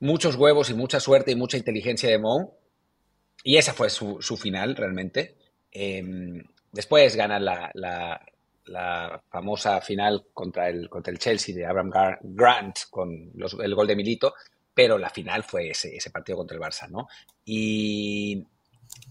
[0.00, 2.54] muchos huevos y mucha suerte y mucha inteligencia de Mou.
[3.42, 5.34] Y esa fue su, final, realmente.
[5.70, 8.20] Em, después gana la,
[9.28, 11.90] famosa final contra el, contra el Chelsea de Abraham
[12.22, 14.34] Grant con el gol de Milito,
[14.74, 17.08] pero la final fue ese, partido contra el Barça, ¿no?
[17.44, 18.46] Y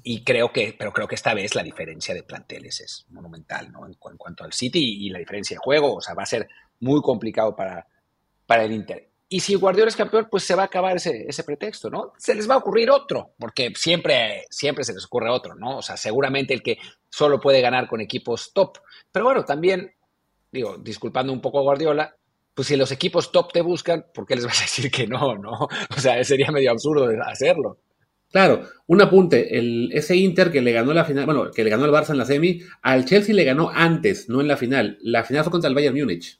[0.03, 3.85] y creo que, pero creo que esta vez la diferencia de planteles es monumental, ¿no?
[3.85, 6.47] En, cuanto al City y, la diferencia de juego, o sea, va a ser
[6.79, 7.87] muy complicado para,
[8.45, 9.09] para el Inter.
[9.29, 12.13] Y si Guardiola es campeón, pues se va a acabar ese, ese, pretexto, ¿no?
[12.17, 15.79] Se les va a ocurrir otro, porque siempre, siempre se les ocurre otro, ¿no?
[15.79, 16.77] O sea, seguramente el que
[17.09, 18.77] solo puede ganar con equipos top.
[19.11, 19.91] Pero bueno, también,
[20.51, 22.15] digo, disculpando un poco a Guardiola,
[22.53, 25.37] pues si los equipos top te buscan, ¿por qué les vas a decir que no,
[25.37, 25.67] no?
[25.95, 27.79] O sea, sería medio absurdo hacerlo.
[28.31, 31.85] Claro, un apunte, el, ese Inter que le ganó la final, bueno, que le ganó
[31.85, 34.97] el Barça en la semi, al Chelsea le ganó antes, no en la final.
[35.01, 36.39] La final fue contra el Bayern Múnich.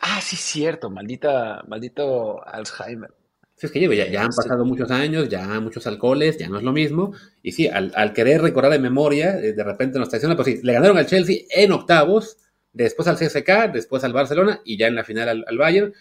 [0.00, 3.10] Ah, sí, cierto, maldita, maldito Alzheimer.
[3.54, 6.64] Sí, es que ya, ya, han pasado muchos años, ya muchos alcoholes, ya no es
[6.64, 7.12] lo mismo.
[7.42, 10.72] Y sí, al, querer recordar de memoria, eh, de repente nos traiciona, pues sí, le
[10.72, 12.38] ganaron al Chelsea en octavos,
[12.72, 15.92] después al CSK, después al Barcelona y ya en la final al, Bayern.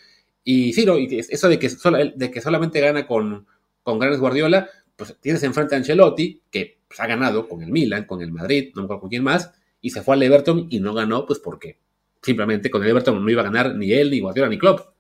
[0.45, 1.69] Y sí, no, y eso de que,
[2.15, 3.45] de que solamente gana con,
[3.83, 8.05] con Grandes Guardiola, pues tienes enfrente a Ancelotti, que pues, ha ganado con el Milan,
[8.05, 10.79] con el Madrid, no me acuerdo con quién más, y se fue al Everton y
[10.79, 11.79] no ganó, pues porque
[12.21, 14.93] simplemente con el Everton no iba a ganar ni él, ni Guardiola, ni Klopp.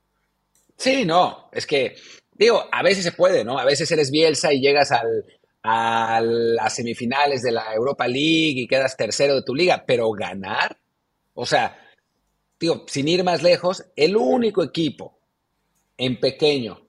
[0.77, 1.95] Sí, no, es que,
[2.33, 3.59] digo, a veces se puede, ¿no?
[3.59, 5.25] A veces eres Bielsa y llegas al,
[5.63, 10.77] a las semifinales de la Europa League y quedas tercero de tu liga, pero ganar,
[11.33, 11.77] o sea,
[12.59, 15.19] digo, sin ir más lejos, el único equipo
[15.97, 16.87] en pequeño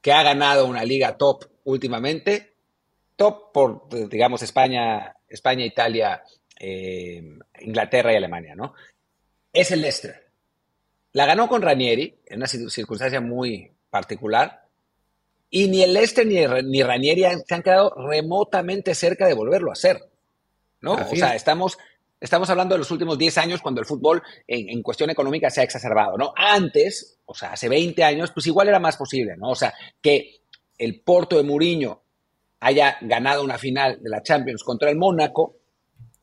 [0.00, 2.54] que ha ganado una liga top últimamente,
[3.16, 6.22] top por, digamos, España, España Italia,
[6.58, 7.22] eh,
[7.60, 8.74] Inglaterra y Alemania, ¿no?
[9.52, 10.30] Es el Leicester.
[11.12, 14.68] La ganó con Ranieri, en una circunstancia muy particular,
[15.50, 19.72] y ni el Leicester ni, ni Ranieri se han quedado remotamente cerca de volverlo a
[19.72, 20.00] hacer,
[20.80, 20.92] ¿no?
[20.92, 21.76] o sea, estamos,
[22.20, 25.60] estamos hablando de los últimos 10 años cuando el fútbol en, en, cuestión económica se
[25.60, 26.32] ha exacerbado, ¿no?
[26.36, 29.50] Antes, o sea, hace 20 años, pues igual era más posible, ¿no?
[29.50, 30.42] O sea, que
[30.78, 32.02] el Porto de Mourinho
[32.60, 35.56] haya ganado una final de la Champions contra el Mónaco,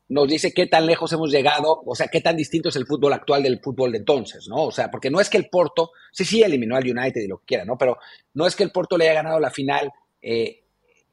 [0.08, 3.12] nos dice qué tan lejos hemos llegado, o sea, qué tan distinto es el fútbol
[3.12, 4.64] actual del fútbol de entonces, ¿no?
[4.64, 7.38] O sea, porque no es que el Porto, sí, sí, eliminó al United y lo
[7.38, 7.76] que quiera, ¿no?
[7.76, 7.98] Pero
[8.34, 9.92] no es que el Porto le haya ganado la final
[10.22, 10.64] eh,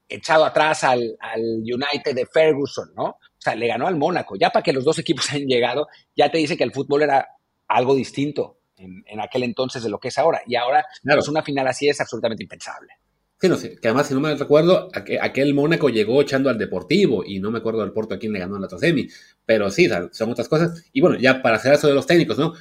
[0.08, 3.04] echado atrás al, United de Ferguson, ¿no?
[3.06, 4.36] O sea, le ganó al Mónaco.
[4.38, 7.28] Ya para que los dos equipos hayan llegado, ya te dice que el fútbol era
[7.68, 10.42] algo distinto en, aquel entonces de lo que es ahora.
[10.48, 11.20] Y ahora, claro.
[11.20, 12.94] pues una final así es absolutamente impensable.
[13.40, 17.24] Sí, no sé, que además, si no me recuerdo, aquel Mónaco llegó echando al Deportivo
[17.26, 19.10] y no me acuerdo del Porto a quién le ganó en la semi,
[19.46, 20.86] pero sí, son otras cosas.
[20.94, 22.54] Y bueno, ya para hacer eso de los técnicos, ¿no?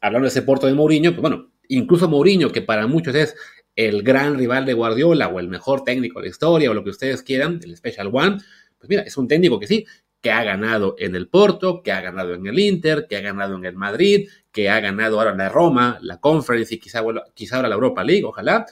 [0.00, 3.34] Hablando de ese Porto de Mourinho, pues bueno, incluso Mourinho, que para muchos es
[3.74, 6.90] el gran rival de Guardiola o el mejor técnico de la historia o lo que
[6.90, 8.38] ustedes quieran, el Special One,
[8.78, 9.84] pues mira, es un técnico que sí,
[10.20, 13.56] que ha ganado en el Porto, que ha ganado en el Inter, que ha ganado
[13.56, 17.02] en el Madrid, que ha ganado ahora en la Roma, la Conference y quizá,
[17.34, 18.66] quizá ahora la Europa League, ojalá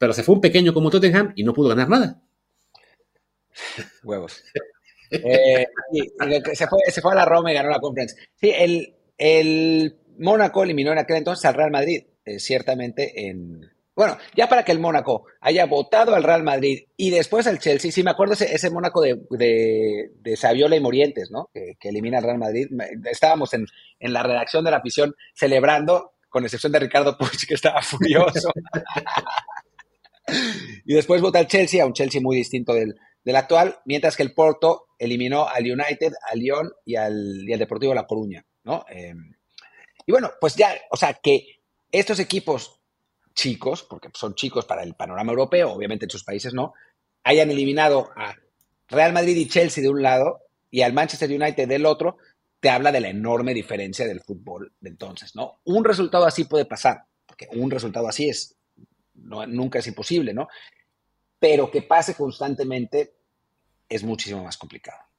[0.00, 2.22] pero se fue un pequeño como Tottenham y no pudo ganar nada.
[4.02, 4.42] Huevos.
[5.10, 5.66] Eh,
[6.54, 6.66] se,
[7.02, 8.16] fue, a la Roma y ganó la Conference.
[8.36, 13.70] Sí, el, el Mónaco eliminó en aquel entonces al Real Madrid, eh, ciertamente en...
[13.94, 17.92] Bueno, ya para que el Mónaco haya votado al Real Madrid y después al Chelsea,
[17.92, 21.50] sí me acuerdo ese, ese Mónaco de, de, Saviola y Morientes, ¿no?
[21.52, 22.68] Que, elimina al Real Madrid.
[23.04, 23.66] Estábamos en,
[23.98, 28.50] en la redacción de la afición celebrando, con excepción de Ricardo Puig, que estaba furioso.
[30.84, 32.96] y después vota al Chelsea, a un Chelsea muy distinto del,
[33.34, 38.44] actual, mientras que el Porto eliminó al United, al Lyon y al, Deportivo La Coruña,
[38.64, 38.84] ¿no?
[38.88, 39.32] Em,
[40.06, 41.60] y bueno, pues ya, o sea, que
[41.92, 42.80] estos equipos
[43.34, 46.72] chicos, porque son chicos para el panorama europeo, obviamente en sus países no,
[47.22, 48.34] hayan eliminado a
[48.88, 52.16] Real Madrid y Chelsea de un lado y al Manchester United del otro,
[52.60, 55.60] te habla de la enorme diferencia del fútbol de entonces, ¿no?
[55.64, 58.56] Un resultado así puede pasar, porque un resultado así es
[59.22, 60.48] nunca es imposible, ¿no?
[61.38, 63.14] Pero que pase constantemente
[63.88, 65.10] es muchísimo más complicado.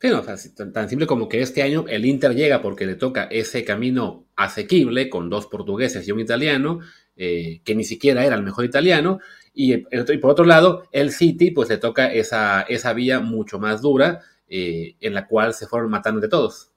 [0.00, 3.64] Sí, no, tan, simple como que este año el Inter llega porque le toca ese
[3.64, 6.78] camino asequible con dos portugueses y un italiano,
[7.16, 9.18] eh, que ni siquiera era el mejor italiano,
[9.52, 14.20] y, por otro lado, el City pues le toca esa, esa vía mucho más dura
[14.48, 16.70] eh, en la cual se fueron matando de todos.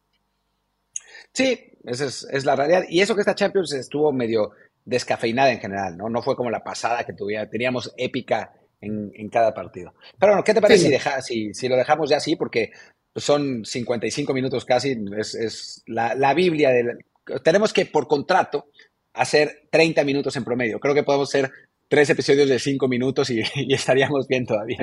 [1.31, 2.85] Sí, esa es, es, la realidad.
[2.89, 4.53] Y eso que esta Champions estuvo medio
[4.85, 6.09] descafeinada en general, ¿no?
[6.09, 9.93] No fue como la pasada que tuviera, teníamos épica en, cada partido.
[10.19, 12.35] Pero bueno, ¿qué te parece si, deja, si, si, lo dejamos ya así?
[12.35, 12.71] Porque
[13.15, 16.71] son 55 minutos casi, es, la, Biblia.
[16.71, 16.97] De
[17.43, 18.69] tenemos que, por contrato,
[19.13, 20.79] hacer 30 minutos en promedio.
[20.79, 21.51] Creo que podemos hacer
[21.87, 24.77] tres episodios de 5 minutos y, estaríamos bien todavía.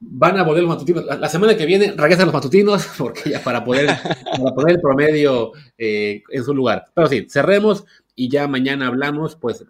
[0.00, 1.04] Van a volver los matutinos.
[1.04, 5.52] La, semana que viene regresan los matutinos porque ya para poder, para poner el promedio
[5.78, 6.86] eh, en su lugar.
[6.94, 7.84] Pero sí, cerremos
[8.14, 9.64] y ya mañana hablamos, pues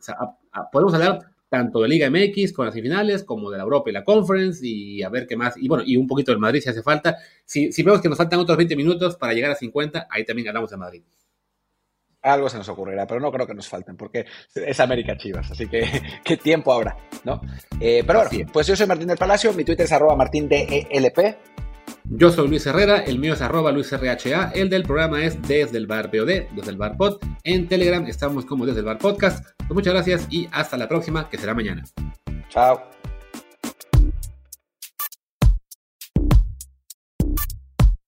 [0.73, 4.03] podemos hablar tanto de Liga MX con las semifinales, como de la Europa y la
[4.03, 6.83] Conference, y a ver qué más, y bueno, y un poquito del Madrid si hace
[6.83, 7.17] falta.
[7.45, 10.49] Si, si vemos que nos faltan otros 20 minutos para llegar a 50, ahí también
[10.49, 11.03] hablamos de Madrid.
[12.23, 14.25] Algo se nos ocurrirá, pero no creo que nos falten, porque
[14.55, 15.87] es América Chivas, así que
[16.25, 17.41] qué tiempo habrá, ¿no?
[17.79, 20.89] Eh, pero bueno, pues yo soy Martín del Palacio, mi Twitter es arroba martindelp,
[22.05, 25.87] yo soy Luis Herrera, el mío es arroba LuisRHA, el del programa es Desde el
[25.87, 27.19] Bar POD, Desde el Bar Pod.
[27.45, 29.45] En Telegram estamos como Desde el Bar Podcast.
[29.59, 31.85] Pues muchas gracias y hasta la próxima, que será mañana.
[32.51, 32.83] Chao.